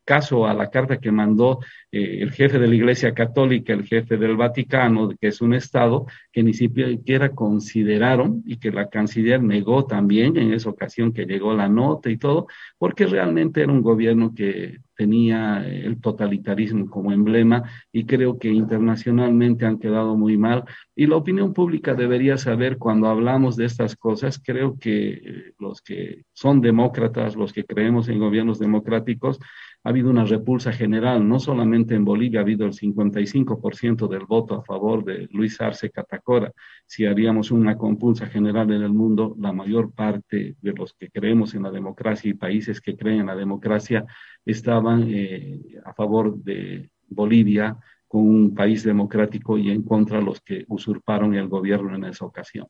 caso 0.03 0.45
a 0.47 0.53
la 0.53 0.69
carta 0.69 0.99
que 0.99 1.11
mandó 1.11 1.59
eh, 1.95 2.23
el 2.23 2.31
jefe 2.31 2.57
de 2.57 2.67
la 2.67 2.73
Iglesia 2.73 3.13
Católica, 3.13 3.71
el 3.71 3.85
jefe 3.85 4.17
del 4.17 4.35
Vaticano, 4.35 5.09
que 5.09 5.27
es 5.27 5.41
un 5.41 5.53
Estado 5.53 6.07
que 6.31 6.41
ni 6.41 6.55
siquiera 6.55 7.29
consideraron 7.35 8.41
y 8.47 8.57
que 8.57 8.71
la 8.71 8.89
canciller 8.89 9.43
negó 9.43 9.85
también 9.85 10.35
en 10.37 10.53
esa 10.53 10.71
ocasión 10.71 11.13
que 11.13 11.27
llegó 11.27 11.53
la 11.53 11.69
nota 11.69 12.09
y 12.09 12.17
todo, 12.17 12.47
porque 12.79 13.05
realmente 13.05 13.61
era 13.61 13.71
un 13.71 13.83
gobierno 13.83 14.33
que 14.33 14.79
tenía 14.95 15.67
el 15.67 16.01
totalitarismo 16.01 16.89
como 16.89 17.11
emblema 17.11 17.63
y 17.91 18.05
creo 18.05 18.39
que 18.39 18.49
internacionalmente 18.49 19.67
han 19.67 19.77
quedado 19.77 20.15
muy 20.17 20.35
mal. 20.35 20.63
Y 20.95 21.05
la 21.05 21.17
opinión 21.17 21.53
pública 21.53 21.93
debería 21.93 22.37
saber 22.37 22.77
cuando 22.79 23.07
hablamos 23.07 23.55
de 23.55 23.65
estas 23.65 23.95
cosas, 23.95 24.41
creo 24.43 24.79
que 24.79 25.09
eh, 25.09 25.53
los 25.59 25.83
que 25.83 26.23
son 26.33 26.59
demócratas, 26.59 27.35
los 27.35 27.53
que 27.53 27.65
creemos 27.65 28.09
en 28.09 28.17
gobiernos 28.17 28.57
democráticos, 28.57 29.39
ha 29.83 29.89
habido 29.89 30.09
una 30.09 30.23
repulsa 30.23 30.71
general, 30.71 31.27
no 31.27 31.39
solamente 31.39 31.82
en 31.91 32.05
Bolivia 32.05 32.39
ha 32.39 32.43
habido 32.43 32.65
el 32.65 32.73
55% 32.73 34.07
del 34.07 34.25
voto 34.25 34.55
a 34.55 34.63
favor 34.63 35.03
de 35.03 35.27
Luis 35.31 35.59
Arce 35.61 35.89
Catacora. 35.89 36.51
Si 36.85 37.05
haríamos 37.05 37.51
una 37.51 37.77
compulsa 37.77 38.27
general 38.27 38.71
en 38.71 38.81
el 38.81 38.93
mundo, 38.93 39.35
la 39.39 39.51
mayor 39.51 39.91
parte 39.91 40.55
de 40.61 40.73
los 40.73 40.93
que 40.93 41.09
creemos 41.09 41.53
en 41.55 41.63
la 41.63 41.71
democracia 41.71 42.29
y 42.29 42.33
países 42.33 42.81
que 42.81 42.95
creen 42.95 43.21
en 43.21 43.25
la 43.27 43.35
democracia 43.35 44.05
estaban 44.45 45.05
eh, 45.09 45.59
a 45.85 45.93
favor 45.93 46.37
de 46.43 46.89
Bolivia 47.07 47.77
como 48.07 48.25
un 48.25 48.53
país 48.53 48.83
democrático 48.83 49.57
y 49.57 49.71
en 49.71 49.83
contra 49.83 50.19
de 50.19 50.25
los 50.25 50.41
que 50.41 50.65
usurparon 50.67 51.33
el 51.35 51.47
gobierno 51.47 51.95
en 51.95 52.05
esa 52.05 52.25
ocasión. 52.25 52.67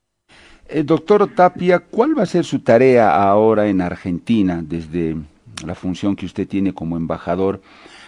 Eh, 0.68 0.82
doctor 0.82 1.28
Tapia, 1.34 1.80
¿cuál 1.80 2.18
va 2.18 2.22
a 2.22 2.26
ser 2.26 2.44
su 2.44 2.60
tarea 2.60 3.14
ahora 3.14 3.68
en 3.68 3.80
Argentina 3.80 4.62
desde 4.62 5.16
la 5.66 5.74
función 5.74 6.16
que 6.16 6.26
usted 6.26 6.48
tiene 6.48 6.72
como 6.72 6.96
embajador 6.96 7.60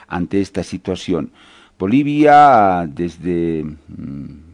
ante 0.09 0.41
esta 0.41 0.63
situación. 0.63 1.31
Bolivia, 1.79 2.89
desde 2.89 3.65
mm, 3.65 4.47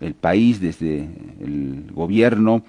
el 0.00 0.14
país, 0.14 0.60
desde 0.60 1.08
el 1.40 1.90
gobierno, 1.92 2.62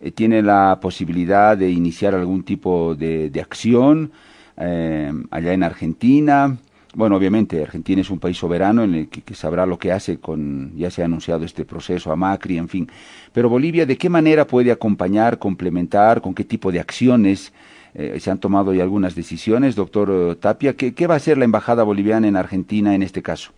eh, 0.00 0.10
tiene 0.12 0.42
la 0.42 0.78
posibilidad 0.80 1.56
de 1.56 1.70
iniciar 1.70 2.14
algún 2.14 2.44
tipo 2.44 2.94
de, 2.94 3.30
acción 3.40 4.12
eh, 4.56 5.12
allá 5.30 5.52
en 5.52 5.62
Argentina. 5.62 6.56
Bueno, 6.94 7.16
obviamente 7.16 7.62
Argentina 7.62 8.02
es 8.02 8.10
un 8.10 8.18
país 8.18 8.36
soberano 8.36 8.84
en 8.84 8.94
el 8.94 9.08
que, 9.08 9.22
que, 9.22 9.34
sabrá 9.34 9.64
lo 9.64 9.78
que 9.78 9.90
hace 9.92 10.18
con, 10.18 10.76
ya 10.76 10.90
se 10.90 11.02
ha 11.02 11.06
anunciado 11.06 11.44
este 11.44 11.64
proceso 11.64 12.12
a 12.12 12.16
Macri, 12.16 12.58
en 12.58 12.68
fin. 12.68 12.88
Pero 13.32 13.48
Bolivia, 13.48 13.86
¿de 13.86 13.96
qué 13.96 14.10
manera 14.10 14.46
puede 14.46 14.70
acompañar, 14.70 15.38
complementar, 15.38 16.20
con 16.20 16.34
qué 16.34 16.44
tipo 16.44 16.70
de 16.70 16.80
acciones 16.80 17.52
eh, 17.94 18.18
se 18.20 18.30
han 18.30 18.38
tomado 18.38 18.72
ya 18.74 18.82
algunas 18.82 19.14
decisiones. 19.14 19.76
Doctor 19.76 20.10
eh, 20.10 20.36
Tapia, 20.36 20.74
¿qué, 20.74 20.94
¿qué, 20.94 21.06
va 21.06 21.14
a 21.14 21.16
hacer 21.18 21.38
la 21.38 21.44
Embajada 21.44 21.82
Boliviana 21.82 22.28
en 22.28 22.36
Argentina 22.36 22.94
en 22.94 23.02
este 23.02 23.22
caso? 23.22 23.52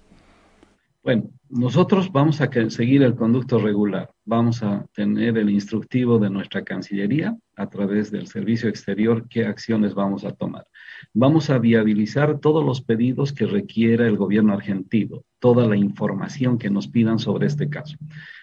Bueno, 1.04 1.24
nosotros 1.50 2.10
vamos 2.10 2.40
a 2.40 2.50
seguir 2.70 3.02
el 3.02 3.14
conducto 3.14 3.58
regular. 3.58 4.10
Vamos 4.24 4.62
a 4.62 4.86
tener 4.94 5.36
el 5.36 5.50
instructivo 5.50 6.18
de 6.18 6.30
nuestra 6.30 6.64
Cancillería 6.64 7.36
a 7.56 7.68
través 7.68 8.10
del 8.10 8.26
Servicio 8.26 8.70
Exterior 8.70 9.28
qué 9.28 9.44
acciones 9.44 9.94
vamos 9.94 10.24
a 10.24 10.32
tomar. 10.32 10.66
Vamos 11.12 11.50
a 11.50 11.58
viabilizar 11.58 12.40
todos 12.40 12.64
los 12.64 12.80
pedidos 12.80 13.34
que 13.34 13.44
requiera 13.44 14.06
el 14.06 14.16
gobierno 14.16 14.54
argentino, 14.54 15.22
toda 15.38 15.68
la 15.68 15.76
información 15.76 16.56
que 16.56 16.70
nos 16.70 16.88
pidan 16.88 17.18
sobre 17.18 17.48
este 17.48 17.68
caso. 17.68 17.98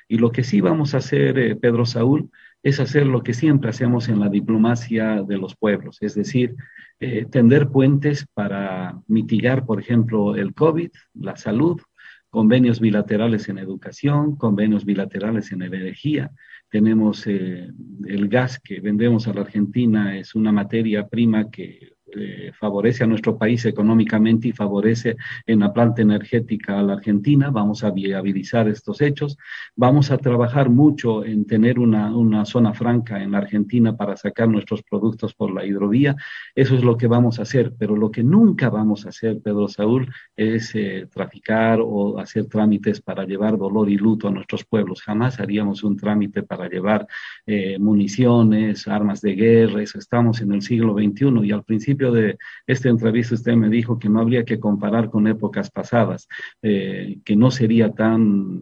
Y 0.08 0.20
lo 0.20 0.32
que 0.32 0.44
sí 0.44 0.62
vamos 0.62 0.94
a 0.94 0.98
hacer, 0.98 1.40
eh, 1.40 1.56
Pedro 1.56 1.88
Saúl, 1.88 2.30
es 2.64 2.80
hacer 2.80 3.08
lo 3.08 3.24
que 3.24 3.34
siempre 3.34 3.70
hacemos 3.70 4.08
en 4.10 4.20
la 4.20 4.30
diplomacia 4.30 5.24
de 5.24 5.38
los 5.38 5.56
pueblos, 5.56 5.98
es 6.02 6.16
decir, 6.16 6.56
eh, 7.00 7.26
tender 7.30 7.70
puentes 7.70 8.28
para 8.34 9.02
mitigar, 9.08 9.66
por 9.66 9.80
ejemplo, 9.80 10.36
el 10.36 10.54
COVID, 10.54 10.92
la 11.16 11.36
salud, 11.36 11.82
convenios 12.30 12.80
bilaterales 12.80 13.50
en 13.50 13.58
educación, 13.58 14.36
convenios 14.36 14.86
bilaterales 14.86 15.52
en 15.52 15.64
energía. 15.64 16.32
Tenemos 16.70 17.28
eh, 17.28 17.70
el 18.06 18.30
gas 18.30 18.60
que 18.60 18.80
vendemos 18.80 19.28
a 19.28 19.34
la 19.34 19.42
Argentina, 19.42 20.18
es 20.18 20.36
una 20.36 20.52
materia 20.52 21.08
prima 21.08 21.50
que 21.50 21.94
eh, 22.18 22.52
favorece 22.54 23.04
a 23.04 23.08
nuestro 23.08 23.38
país 23.38 23.66
económicamente 23.66 24.48
y 24.48 24.52
favorece 24.52 25.16
en 25.46 25.60
la 25.60 25.74
planta 25.74 26.02
energética 26.02 26.80
a 26.80 26.84
la 26.84 26.94
Argentina. 26.94 27.50
Vamos 27.50 27.84
a 27.84 27.92
viabilizar 27.92 28.68
estos 28.68 29.02
hechos. 29.02 29.38
Vamos 29.76 30.12
a 30.12 30.18
trabajar 30.18 30.70
mucho 30.70 31.24
en 31.26 31.46
tener 31.46 31.80
una, 31.80 32.16
una 32.16 32.46
zona 32.46 32.74
franca 32.74 33.22
en 33.22 33.32
la 33.32 33.40
Argentina 33.40 33.96
para 33.96 34.18
sacar 34.18 34.48
nuestros 34.48 34.84
productos 34.84 35.34
por 35.34 35.54
la 35.54 35.66
hidrovía. 35.66 36.16
Eso 36.56 36.76
es 36.76 36.84
lo 36.84 36.98
que 36.98 37.08
vamos 37.08 37.40
a 37.40 37.44
hacer, 37.44 37.74
pero 37.78 37.96
lo 37.96 38.12
que 38.12 38.24
nunca 38.24 38.70
vamos 38.70 39.06
a 39.06 39.10
hacer, 39.10 39.42
Pedro 39.42 39.68
Saúl, 39.68 40.12
es 40.36 40.74
eh, 40.76 41.08
traficar 41.12 41.80
o 41.82 42.20
hacer 42.20 42.46
trámites 42.48 43.02
para 43.02 43.26
llevar 43.26 43.58
dolor 43.58 43.90
y 43.90 43.98
luto 43.98 44.28
a 44.28 44.32
nuestros 44.32 44.66
pueblos. 44.66 45.02
Jamás 45.02 45.40
haríamos 45.40 45.84
un 45.84 45.98
trámite 45.98 46.44
para 46.44 46.68
llevar 46.68 47.08
eh, 47.46 47.78
municiones, 47.80 48.88
armas 48.88 49.22
de 49.22 49.36
guerra. 49.36 49.82
Eso 49.82 49.98
estamos 49.98 50.42
en 50.42 50.52
el 50.54 50.62
siglo 50.62 50.94
XXI 50.94 51.46
y 51.46 51.52
al 51.52 51.64
principio 51.64 52.01
de 52.10 52.38
esta 52.66 52.88
entrevista 52.88 53.36
usted 53.36 53.54
me 53.54 53.70
dijo 53.70 54.00
que 54.00 54.10
no 54.10 54.22
habría 54.22 54.46
que 54.46 54.60
comparar 54.60 55.10
con 55.10 55.28
épocas 55.28 55.70
pasadas, 55.70 56.28
eh, 56.62 57.20
que 57.26 57.36
no 57.36 57.52
sería 57.52 57.92
tan 57.92 58.62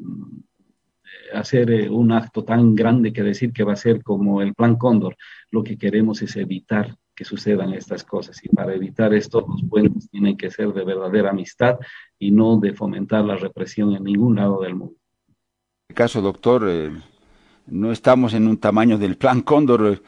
hacer 1.34 1.92
un 1.92 2.12
acto 2.12 2.44
tan 2.44 2.76
grande 2.76 3.14
que 3.14 3.24
decir 3.24 3.54
que 3.54 3.64
va 3.64 3.74
a 3.74 3.78
ser 3.78 4.04
como 4.04 4.42
el 4.42 4.54
plan 4.54 4.76
Cóndor. 4.76 5.16
Lo 5.52 5.64
que 5.64 5.78
queremos 5.78 6.22
es 6.22 6.36
evitar 6.36 6.96
que 7.16 7.26
sucedan 7.26 7.74
estas 7.74 8.04
cosas. 8.04 8.40
Y 8.44 8.50
para 8.50 8.74
evitar 8.74 9.14
esto, 9.14 9.46
los 9.48 9.62
puentes 9.70 10.10
tienen 10.10 10.38
que 10.38 10.50
ser 10.50 10.72
de 10.74 10.86
verdadera 10.86 11.32
amistad 11.32 11.78
y 12.18 12.32
no 12.32 12.58
de 12.58 12.74
fomentar 12.74 13.26
la 13.26 13.36
represión 13.36 13.94
en 13.94 14.04
ningún 14.04 14.38
lado 14.38 14.62
del 14.62 14.76
mundo. 14.76 14.96
En 15.28 15.36
este 15.90 15.96
caso, 15.96 16.22
doctor, 16.22 16.66
eh, 16.70 16.92
no 17.68 17.92
estamos 17.92 18.34
en 18.34 18.48
un 18.48 18.58
tamaño 18.58 18.98
del 18.98 19.18
plan 19.18 19.42
Cóndor. 19.42 19.94
Eh, 19.94 20.02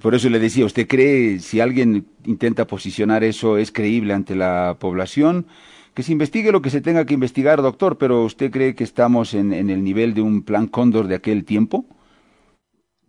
por 0.00 0.14
eso 0.14 0.28
le 0.28 0.38
decía, 0.38 0.64
¿usted 0.64 0.88
cree 0.88 1.38
si 1.38 1.60
alguien 1.60 2.06
intenta 2.24 2.66
posicionar 2.66 3.22
eso 3.22 3.56
es 3.56 3.70
creíble 3.70 4.14
ante 4.14 4.34
la 4.34 4.76
población? 4.80 5.46
Que 5.94 6.02
se 6.02 6.12
investigue 6.12 6.52
lo 6.52 6.60
que 6.60 6.70
se 6.70 6.80
tenga 6.80 7.06
que 7.06 7.14
investigar, 7.14 7.62
doctor, 7.62 7.96
pero 7.96 8.24
¿usted 8.24 8.50
cree 8.50 8.74
que 8.74 8.84
estamos 8.84 9.32
en, 9.34 9.52
en 9.52 9.70
el 9.70 9.84
nivel 9.84 10.14
de 10.14 10.22
un 10.22 10.42
plan 10.42 10.66
Cóndor 10.66 11.06
de 11.06 11.14
aquel 11.14 11.44
tiempo? 11.44 11.86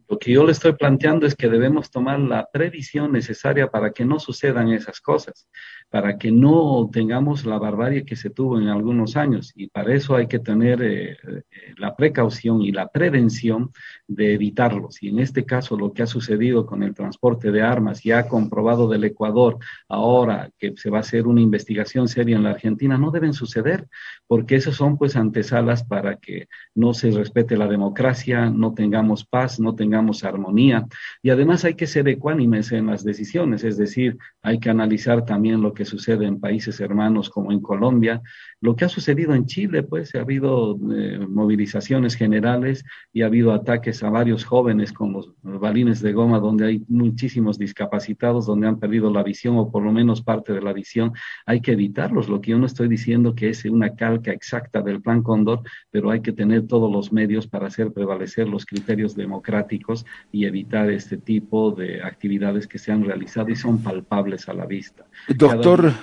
Lo 0.08 0.20
que 0.20 0.32
yo 0.32 0.46
le 0.46 0.54
estoy 0.54 0.74
planteando 0.74 1.26
es 1.26 1.36
que 1.36 1.50
debemos 1.50 1.92
tomar 1.92 2.20
la 2.20 2.48
previsión 2.52 3.12
necesaria 3.12 3.70
para 3.70 3.92
que 3.92 4.06
no 4.06 4.20
sucedan 4.20 4.72
esas 4.72 5.02
cosas 5.02 5.48
para 5.90 6.18
que 6.18 6.32
no 6.32 6.90
tengamos 6.92 7.46
la 7.46 7.58
barbarie 7.58 8.04
que 8.04 8.16
se 8.16 8.30
tuvo 8.30 8.60
en 8.60 8.68
algunos 8.68 9.16
años. 9.16 9.54
Y 9.56 9.68
para 9.68 9.94
eso 9.94 10.16
hay 10.16 10.28
que 10.28 10.40
tener 10.40 10.82
eh, 10.82 11.12
eh, 11.12 11.44
la 11.78 11.96
precaución 11.96 12.62
y 12.62 12.72
la 12.72 12.90
prevención 12.90 13.72
de 14.08 14.34
evitarlos. 14.34 15.02
Y 15.02 15.10
en 15.10 15.20
este 15.20 15.46
caso, 15.46 15.78
lo 15.78 15.94
que 15.94 16.04
ha 16.04 16.08
sucedido 16.08 16.66
con 16.66 16.84
el 16.84 16.94
transporte 16.94 17.52
de 17.52 17.62
armas, 17.62 18.04
ya 18.04 18.28
comprobado 18.28 18.90
del 18.90 19.06
Ecuador 19.06 19.58
ahora 19.88 20.50
que 20.58 20.74
se 20.76 20.90
va 20.90 20.98
a 20.98 21.02
hacer 21.02 21.26
una 21.26 21.42
investigación 21.42 22.08
seria 22.08 22.36
en 22.36 22.44
la 22.44 22.52
Argentina, 22.52 22.98
no 22.98 23.12
deben 23.12 23.34
suceder, 23.34 23.88
porque 24.28 24.56
esos 24.56 24.76
son 24.76 24.98
pues 24.98 25.16
antesalas 25.16 25.84
para 25.84 26.18
que 26.18 26.48
no 26.76 26.94
se 26.94 27.12
respete 27.12 27.56
la 27.56 27.68
democracia, 27.68 28.50
no 28.50 28.74
tengamos 28.74 29.26
paz, 29.26 29.60
no 29.60 29.76
tengamos 29.76 30.24
armonía. 30.24 30.86
Y 31.22 31.30
además 31.30 31.64
hay 31.64 31.76
que 31.76 31.88
ser 31.88 32.08
ecuánimes 32.08 32.72
en 32.72 32.88
las 32.88 33.04
decisiones, 33.04 33.64
es 33.64 33.78
decir, 33.78 34.18
hay 34.42 34.60
que 34.60 34.70
analizar 34.70 35.24
también 35.26 35.62
lo 35.62 35.74
que 35.78 35.86
sucede 35.86 36.26
en 36.26 36.40
países 36.40 36.80
hermanos 36.80 37.30
como 37.30 37.52
en 37.52 37.62
Colombia, 37.62 38.22
lo 38.60 38.76
que 38.76 38.86
ha 38.86 38.90
sucedido 38.90 39.36
en 39.36 39.46
Chile, 39.46 39.84
pues 39.84 40.16
ha 40.16 40.22
habido 40.22 40.78
eh, 40.92 41.20
movilizaciones 41.30 42.16
generales 42.16 42.84
y 43.14 43.22
ha 43.22 43.28
habido 43.28 43.54
ataques 43.54 44.02
a 44.04 44.10
varios 44.10 44.46
jóvenes 44.46 44.92
con 44.92 45.14
los 45.14 45.34
balines 45.44 46.02
de 46.02 46.14
goma, 46.14 46.40
donde 46.40 46.66
hay 46.66 46.86
muchísimos 46.88 47.60
discapacitados, 47.60 48.48
donde 48.48 48.68
han 48.68 48.80
perdido 48.80 49.12
la 49.12 49.22
visión 49.22 49.58
o 49.58 49.70
por 49.70 49.84
lo 49.84 49.92
menos 49.92 50.24
parte 50.24 50.54
de 50.54 50.62
la 50.62 50.74
visión. 50.74 51.14
Hay 51.46 51.62
que 51.62 51.74
evitarlos. 51.74 52.30
Lo 52.30 52.42
que 52.42 52.52
yo 52.52 52.58
no 52.58 52.66
estoy 52.66 52.88
diciendo 52.88 53.36
que 53.36 53.50
es 53.50 53.64
una 53.66 53.96
calca 53.96 54.32
exacta 54.32 54.82
del 54.82 55.02
Plan 55.02 55.22
Cóndor, 55.22 55.62
pero 55.92 56.10
hay 56.10 56.22
que 56.22 56.34
tener 56.34 56.66
todos 56.66 56.92
los 56.92 57.14
medios 57.14 57.48
para 57.48 57.68
hacer 57.68 57.92
prevalecer 57.92 58.48
los 58.48 58.66
criterios 58.66 59.16
democráticos 59.16 60.06
y 60.32 60.46
evitar 60.46 60.90
este 60.90 61.18
tipo 61.18 61.72
de 61.72 62.02
actividades 62.02 62.68
que 62.68 62.80
se 62.80 62.92
han 62.92 63.04
realizado 63.04 63.50
y 63.50 63.56
son 63.56 63.84
palpables 63.84 64.50
a 64.50 64.54
la 64.54 64.66
vista. 64.66 65.06
Doctor, 65.28 65.94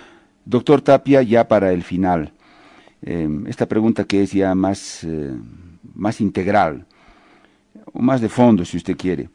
doctor 0.45 0.81
Tapia, 0.81 1.23
ya 1.23 1.49
para 1.49 1.73
el 1.73 1.83
final. 1.83 2.33
Em, 3.07 3.47
esta 3.47 3.67
pregunta 3.69 4.05
que 4.05 4.23
es 4.23 4.33
ya 4.33 4.55
más, 4.55 5.05
eh, 5.05 5.37
más 5.95 6.23
integral, 6.23 6.87
o 7.93 8.01
más 8.01 8.23
de 8.23 8.31
fondo 8.31 8.65
si 8.65 8.79
usted 8.79 8.97
quiere. 8.97 9.29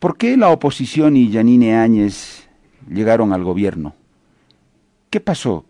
¿Por 0.00 0.16
qué 0.16 0.36
la 0.36 0.50
oposición 0.50 1.16
y 1.16 1.30
Yanine 1.30 1.76
Áñez 1.76 2.48
llegaron 2.88 3.32
al 3.32 3.44
gobierno? 3.44 3.94
¿Qué 5.08 5.20
pasó? 5.20 5.64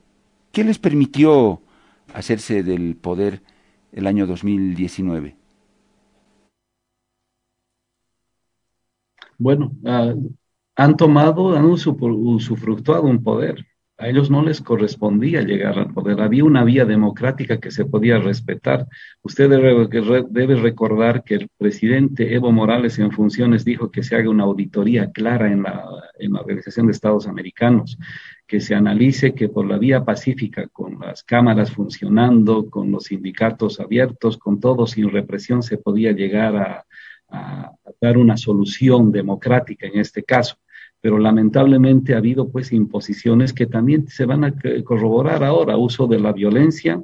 ¿Qué 0.51 0.65
les 0.65 0.79
permitió 0.79 1.61
hacerse 2.15 2.63
del 2.63 2.97
poder 2.97 3.43
el 3.93 4.07
año 4.07 4.27
2019? 4.27 5.37
Bueno, 9.37 9.73
ah, 9.85 10.15
han 10.77 10.97
tomado, 10.97 11.55
han 11.55 11.67
usufructuado 11.67 13.03
un 13.03 13.23
poder 13.23 13.67
a 14.01 14.09
ellos 14.09 14.31
no 14.31 14.43
les 14.43 14.63
correspondía 14.63 15.43
llegar 15.43 15.79
al 15.79 15.93
poder. 15.93 16.23
Había 16.23 16.45
una 16.45 16.65
vía 16.65 16.87
democrática 16.87 17.61
que 17.61 17.71
se 17.71 17.85
podía 17.85 18.19
respetar. 18.19 18.87
Usted 19.23 19.51
debe, 19.51 20.57
recordar 20.57 21.23
que 21.23 21.35
el 21.35 21.49
presidente 21.59 22.35
Evo 22.35 22.51
Morales 22.51 22.99
en 22.99 23.13
funciones 23.13 23.63
dijo 23.63 23.91
que 23.91 24.03
se 24.03 24.17
haga 24.17 24.31
una 24.31 24.45
auditoría 24.45 25.11
clara 25.11 25.53
en 25.53 25.65
la, 25.65 25.85
en 26.19 26.33
la 26.33 26.41
Organización 26.41 26.87
de 26.87 26.93
Estados 26.93 27.27
Americanos, 27.27 27.99
que 28.47 28.61
se 28.61 28.75
analice 28.75 29.35
que 29.35 29.51
por 29.51 29.67
la 29.67 29.77
vía 29.77 30.03
pacífica, 30.03 30.67
con 30.69 30.99
las 30.99 31.23
cámaras 31.23 31.71
funcionando, 31.71 32.71
con 32.71 32.91
los 32.91 33.05
sindicatos 33.05 33.81
abiertos, 33.81 34.39
con 34.39 34.61
todo 34.61 34.87
sin 34.87 35.11
represión, 35.11 35.63
se 35.63 35.77
podía 35.77 36.13
llegar 36.13 36.57
a, 36.57 36.87
a 37.29 37.73
dar 38.01 38.17
una 38.17 38.39
solución 38.39 39.13
democrática 39.13 39.87
en 39.87 39.99
este 40.01 40.23
caso 40.23 40.57
pero 41.01 41.19
lamentablemente 41.19 42.15
ha 42.15 42.19
habido 42.19 42.49
pues 42.51 42.73
imposiciones 42.73 43.53
que 43.53 43.67
también 43.67 44.07
se 44.09 44.27
van 44.27 44.45
a 44.45 44.55
corroborar 44.85 45.43
ahora, 45.45 45.77
uso 45.77 46.07
de 46.07 46.21
la 46.21 46.33
violencia. 46.33 47.03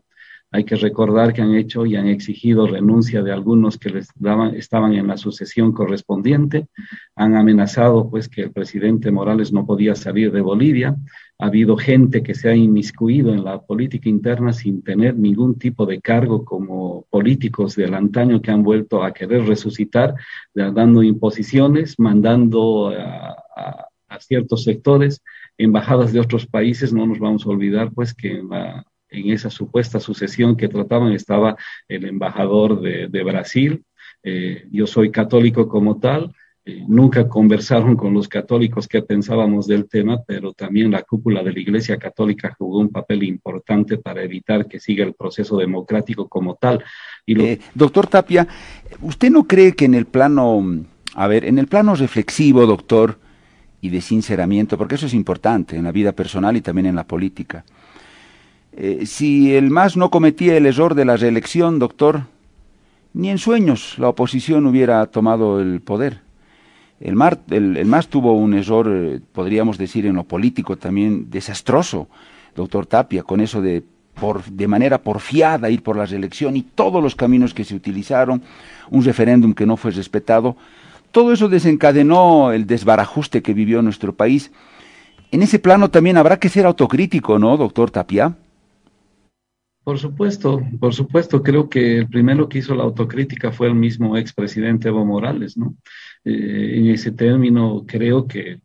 Hay 0.52 0.64
que 0.64 0.76
recordar 0.76 1.32
que 1.32 1.42
han 1.42 1.54
hecho 1.54 1.84
y 1.86 1.96
han 1.96 2.06
exigido 2.06 2.66
renuncia 2.66 3.22
de 3.22 3.32
algunos 3.32 3.78
que 3.78 3.90
les 3.90 4.08
daban, 4.14 4.54
estaban 4.54 4.94
en 4.94 5.08
la 5.08 5.16
sucesión 5.16 5.72
correspondiente. 5.72 6.68
Han 7.16 7.34
amenazado 7.34 8.08
pues 8.08 8.28
que 8.28 8.42
el 8.42 8.52
presidente 8.52 9.10
Morales 9.10 9.52
no 9.52 9.66
podía 9.66 9.96
salir 9.96 10.30
de 10.30 10.40
Bolivia. 10.40 10.96
Ha 11.38 11.46
habido 11.46 11.76
gente 11.76 12.22
que 12.22 12.34
se 12.34 12.48
ha 12.48 12.54
inmiscuido 12.54 13.34
en 13.34 13.44
la 13.44 13.60
política 13.60 14.08
interna 14.08 14.52
sin 14.52 14.82
tener 14.82 15.18
ningún 15.18 15.58
tipo 15.58 15.84
de 15.84 16.00
cargo 16.00 16.44
como 16.44 17.06
políticos 17.10 17.74
del 17.74 17.94
antaño 17.94 18.40
que 18.40 18.52
han 18.52 18.62
vuelto 18.62 19.02
a 19.02 19.12
querer 19.12 19.44
resucitar, 19.44 20.14
dando 20.54 21.02
imposiciones, 21.02 21.98
mandando 21.98 22.88
a, 22.88 23.36
a, 23.56 23.85
ciertos 24.20 24.64
sectores, 24.64 25.22
embajadas 25.58 26.12
de 26.12 26.20
otros 26.20 26.46
países, 26.46 26.92
no 26.92 27.06
nos 27.06 27.18
vamos 27.18 27.46
a 27.46 27.50
olvidar 27.50 27.92
pues 27.92 28.14
que 28.14 28.32
en, 28.38 28.48
en 29.10 29.30
esa 29.30 29.50
supuesta 29.50 30.00
sucesión 30.00 30.56
que 30.56 30.68
trataban 30.68 31.12
estaba 31.12 31.56
el 31.88 32.04
embajador 32.04 32.80
de, 32.80 33.22
Brasil, 33.22 33.84
eh, 34.22 34.66
yo 34.70 34.86
soy 34.86 35.10
católico 35.10 35.68
como 35.68 35.98
tal, 35.98 36.32
eh, 36.64 36.84
nunca 36.88 37.28
conversaron 37.28 37.94
con 37.94 38.12
los 38.12 38.28
católicos 38.28 38.88
que 38.88 39.02
pensábamos 39.02 39.68
del 39.68 39.88
tema, 39.88 40.22
pero 40.26 40.52
también 40.52 40.90
la 40.90 41.02
cúpula 41.02 41.44
de 41.44 41.52
la 41.52 41.60
Iglesia 41.60 41.96
Católica 41.96 42.56
jugó 42.58 42.80
un 42.80 42.88
papel 42.88 43.22
importante 43.22 43.98
para 43.98 44.22
evitar 44.24 44.66
que 44.66 44.80
siga 44.80 45.04
el 45.04 45.14
proceso 45.14 45.58
democrático 45.58 46.28
como 46.28 46.56
tal. 46.56 46.82
Y 47.24 47.40
eh, 47.40 47.60
doctor 47.74 48.08
Tapia, 48.08 48.48
¿usted 49.00 49.30
no 49.30 49.44
cree 49.44 49.74
que 49.74 49.84
en 49.84 49.94
el 49.94 50.06
plano, 50.06 50.60
a 51.14 51.28
ver, 51.28 51.44
en 51.44 51.58
el 51.58 51.68
plano 51.68 51.94
reflexivo, 51.94 52.66
doctor, 52.66 53.20
y 53.80 53.90
de 53.90 54.00
sinceramiento, 54.00 54.78
porque 54.78 54.96
eso 54.96 55.06
es 55.06 55.14
importante 55.14 55.76
en 55.76 55.84
la 55.84 55.92
vida 55.92 56.12
personal 56.12 56.56
y 56.56 56.60
también 56.60 56.86
en 56.86 56.96
la 56.96 57.04
política. 57.04 57.64
Eh, 58.72 59.06
si 59.06 59.54
el 59.54 59.70
MAS 59.70 59.96
no 59.96 60.10
cometía 60.10 60.56
el 60.56 60.66
error 60.66 60.94
de 60.94 61.04
la 61.04 61.16
reelección, 61.16 61.78
doctor, 61.78 62.24
ni 63.14 63.30
en 63.30 63.38
sueños 63.38 63.98
la 63.98 64.10
oposición 64.10 64.66
hubiera 64.66 65.06
tomado 65.06 65.60
el 65.60 65.80
poder. 65.80 66.20
El, 67.00 67.14
Mar, 67.14 67.40
MAS 67.84 68.08
tuvo 68.08 68.32
un 68.34 68.54
error, 68.54 68.88
eh, 68.90 69.20
podríamos 69.32 69.78
decir, 69.78 70.06
en 70.06 70.16
lo 70.16 70.24
político 70.24 70.76
también 70.76 71.30
desastroso, 71.30 72.08
doctor 72.54 72.86
Tapia, 72.86 73.22
con 73.22 73.40
eso 73.40 73.60
de, 73.60 73.82
por, 74.18 74.44
de 74.44 74.68
manera 74.68 74.98
porfiada 74.98 75.70
ir 75.70 75.82
por 75.82 75.96
la 75.96 76.06
reelección 76.06 76.56
y 76.56 76.62
todos 76.62 77.02
los 77.02 77.14
caminos 77.14 77.54
que 77.54 77.64
se 77.64 77.74
utilizaron, 77.74 78.42
un 78.90 79.04
referéndum 79.04 79.54
que 79.54 79.66
no 79.66 79.76
fue 79.76 79.90
respetado. 79.90 80.56
Todo 81.16 81.32
eso 81.32 81.48
desencadenó 81.48 82.52
el 82.52 82.66
desbarajuste 82.66 83.40
que 83.40 83.54
vivió 83.54 83.80
nuestro 83.80 84.14
país. 84.14 84.52
En 85.30 85.40
ese 85.40 85.58
plano 85.58 85.90
también 85.90 86.18
habrá 86.18 86.38
que 86.38 86.50
ser 86.50 86.66
autocrítico, 86.66 87.38
¿no, 87.38 87.56
doctor 87.56 87.90
Tapia? 87.90 88.36
Por 89.82 89.98
supuesto, 89.98 90.60
por 90.78 90.92
supuesto, 90.92 91.42
creo 91.42 91.70
que 91.70 92.00
el 92.00 92.08
primero 92.10 92.50
que 92.50 92.58
hizo 92.58 92.74
la 92.74 92.82
autocrítica 92.82 93.50
fue 93.50 93.68
el 93.68 93.74
mismo 93.74 94.14
expresidente 94.18 94.88
Evo 94.88 95.06
Morales, 95.06 95.56
¿no? 95.56 95.74
Eh, 96.22 96.74
en 96.80 96.88
ese 96.88 97.12
término 97.12 97.84
creo 97.86 98.26
que 98.26 98.60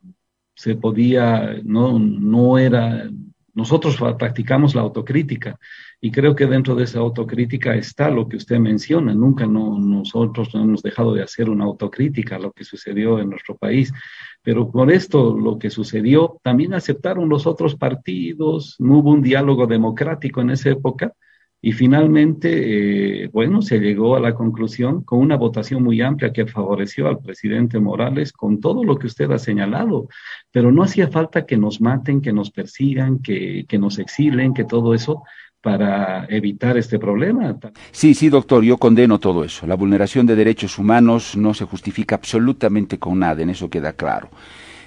se 0.54 0.76
podía, 0.76 1.56
no, 1.64 2.00
no 2.00 2.58
era, 2.58 3.10
nosotros 3.54 3.98
practicamos 4.18 4.76
la 4.76 4.82
autocrítica 4.82 5.60
y 6.00 6.12
creo 6.12 6.36
que 6.36 6.48
dentro 6.48 6.76
de 6.76 6.86
esa 6.86 7.00
autocrítica 7.00 7.76
está 7.76 8.10
lo 8.10 8.28
que 8.28 8.38
usted 8.38 8.60
menciona. 8.60 9.14
Nunca 9.14 9.46
no, 9.46 9.78
nosotros 9.78 10.54
no 10.54 10.62
hemos 10.64 10.82
dejado 10.82 11.14
de 11.14 11.24
hacer 11.24 11.50
una 11.50 11.66
autocrítica 11.66 12.38
a 12.38 12.40
lo 12.40 12.52
que 12.52 12.64
sucedió 12.64 13.20
en 13.20 13.30
nuestro 13.30 13.56
país. 13.56 13.94
Pero 14.42 14.72
por 14.72 14.92
esto, 14.92 15.38
lo 15.38 15.60
que 15.60 15.70
sucedió, 15.70 16.40
también 16.42 16.74
aceptaron 16.74 17.30
los 17.30 17.46
otros 17.46 17.76
partidos, 17.76 18.76
no 18.80 19.00
hubo 19.00 19.12
un 19.12 19.22
diálogo 19.22 19.68
democrático 19.68 20.42
en 20.42 20.52
esa 20.52 20.70
época. 20.70 21.14
Y 21.63 21.74
finalmente, 21.74 23.26
eh, 23.26 23.30
bueno, 23.32 23.62
se 23.62 23.80
llegó 23.80 24.15
a 24.15 24.19
la 24.19 24.34
conclusión 24.34 25.04
con 25.04 25.19
una 25.19 25.38
votación 25.38 25.84
muy 25.84 26.02
amplia 26.02 26.34
que 26.34 26.47
favoreció 26.47 27.08
al 27.08 27.19
presidente 27.19 27.80
Morales 27.80 28.34
con 28.34 28.60
todo 28.60 28.84
lo 28.84 28.97
que 28.97 29.06
usted 29.06 29.30
ha 29.32 29.38
señalado. 29.38 30.08
Pero 30.52 30.71
no 30.71 30.82
hacía 30.82 31.10
falta 31.10 31.45
que 31.45 31.58
nos 31.58 31.80
maten, 31.80 32.21
que 32.21 32.34
nos 32.34 32.50
persigan, 32.50 33.19
que, 33.19 33.65
que 33.67 33.78
nos 33.78 34.00
exilen, 34.00 34.56
que 34.56 34.63
todo 34.63 34.95
eso 34.95 35.24
para 35.62 36.26
evitar 36.30 36.76
este 36.78 36.97
problema. 36.97 37.56
Sí, 37.91 38.15
sí, 38.15 38.30
doctor, 38.30 38.63
yo 38.63 38.78
condeno 38.78 39.19
todo 39.19 39.43
eso. 39.43 39.67
La 39.67 39.76
vulneración 39.76 40.26
de 40.26 40.36
derechos 40.36 40.80
humanos 40.80 41.38
no 41.38 41.54
se 41.54 41.65
justifica 41.65 42.15
absolutamente 42.15 42.97
con 42.97 43.19
nada, 43.19 43.43
en 43.43 43.52
eso 43.52 43.69
queda 43.69 43.93
claro. 43.93 44.30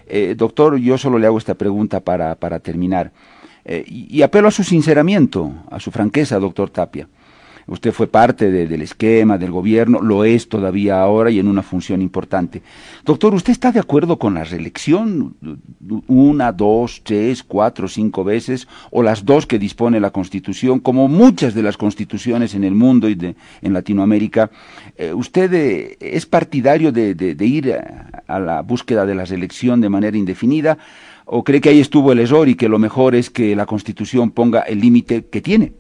Eh, 0.07 0.35
doctor, 0.37 0.77
yo 0.77 0.99
solo 0.99 1.19
le 1.19 1.27
hago 1.27 1.39
esta 1.39 1.55
pregunta 1.55 2.01
para, 2.01 2.35
para 2.35 2.59
terminar. 2.59 3.13
Eh, 3.65 3.85
y, 3.87 4.23
apelo 4.23 4.49
a 4.49 4.51
su 4.51 4.63
sinceramiento, 4.63 5.53
a 5.71 5.81
su 5.81 5.91
franqueza, 5.91 6.39
doctor 6.39 6.71
Tapia. 6.71 7.09
Usted 7.67 7.93
fue 7.93 8.07
parte 8.07 8.51
del 8.51 8.83
esquema, 8.83 9.39
del 9.39 9.51
gobierno, 9.51 10.03
lo 10.03 10.25
es 10.25 10.51
todavía 10.51 11.01
ahora 11.01 11.31
y 11.31 11.39
en 11.39 11.49
una 11.49 11.63
función 11.63 12.03
importante. 12.03 12.61
Doctor, 13.07 13.35
¿usted 13.35 13.53
está 13.53 13.73
de 13.73 13.81
acuerdo 13.81 14.19
con 14.19 14.35
la 14.35 14.45
reelección? 14.45 15.35
Una, 16.07 16.53
dos, 16.53 17.01
tres, 17.03 17.43
cuatro, 17.43 17.89
cinco 17.89 18.23
veces, 18.23 18.69
o 18.91 19.03
las 19.03 19.25
dos 19.25 19.47
que 19.47 19.59
dispone 19.59 19.99
la 19.99 20.11
Constitución, 20.11 20.79
como 20.79 21.09
muchas 21.09 21.55
de 21.55 21.63
las 21.63 21.79
constituciones 21.79 22.55
en 22.55 22.65
el 22.65 22.75
mundo 22.75 23.09
y 23.09 23.15
de, 23.15 23.35
en 23.63 23.73
Latinoamérica. 23.73 24.51
Eh, 24.99 25.15
¿Usted 25.15 25.51
eh, 25.55 25.97
es 26.01 26.27
partidario 26.27 26.93
de, 26.93 27.15
de 27.15 27.47
ir 27.47 27.73
a, 27.73 28.23
a 28.27 28.41
la 28.41 28.61
búsqueda 28.61 29.07
de 29.07 29.15
la 29.15 29.25
reelección 29.25 29.81
de 29.81 29.89
manera 29.89 30.19
indefinida? 30.19 30.77
¿O 31.25 31.43
cree 31.43 31.61
que 31.61 31.71
ahí 31.71 31.81
estuvo 31.81 32.13
el 32.13 32.21
error 32.21 32.49
y 32.49 32.55
que 32.55 32.69
lo 32.69 32.79
mejor 32.79 33.15
es 33.15 33.31
que 33.31 33.57
la 33.57 33.67
Constitución 33.67 34.31
ponga 34.31 34.61
el 34.61 34.81
límite 34.81 35.27
que 35.27 35.41
tiene? 35.41 35.73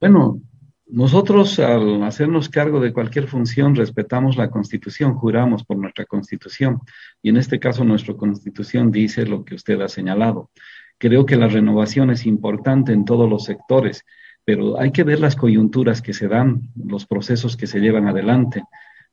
Bueno, 0.00 0.40
nosotros 0.88 1.58
al 1.58 2.02
hacernos 2.04 2.48
cargo 2.48 2.80
de 2.80 2.92
cualquier 2.92 3.26
función 3.26 3.74
respetamos 3.74 4.36
la 4.36 4.50
Constitución, 4.50 5.14
juramos 5.14 5.64
por 5.64 5.76
nuestra 5.78 6.04
Constitución 6.04 6.80
y 7.22 7.30
en 7.30 7.38
este 7.38 7.58
caso 7.58 7.84
nuestra 7.84 8.14
Constitución 8.14 8.92
dice 8.92 9.26
lo 9.26 9.44
que 9.44 9.56
usted 9.56 9.80
ha 9.80 9.88
señalado. 9.88 10.50
Creo 10.98 11.26
que 11.26 11.36
la 11.36 11.48
renovación 11.48 12.10
es 12.10 12.24
importante 12.24 12.92
en 12.92 13.04
todos 13.04 13.28
los 13.28 13.44
sectores, 13.44 14.04
pero 14.44 14.80
hay 14.80 14.92
que 14.92 15.02
ver 15.02 15.18
las 15.18 15.34
coyunturas 15.34 16.00
que 16.00 16.14
se 16.14 16.28
dan, 16.28 16.70
los 16.76 17.04
procesos 17.04 17.56
que 17.56 17.66
se 17.66 17.80
llevan 17.80 18.06
adelante. 18.06 18.62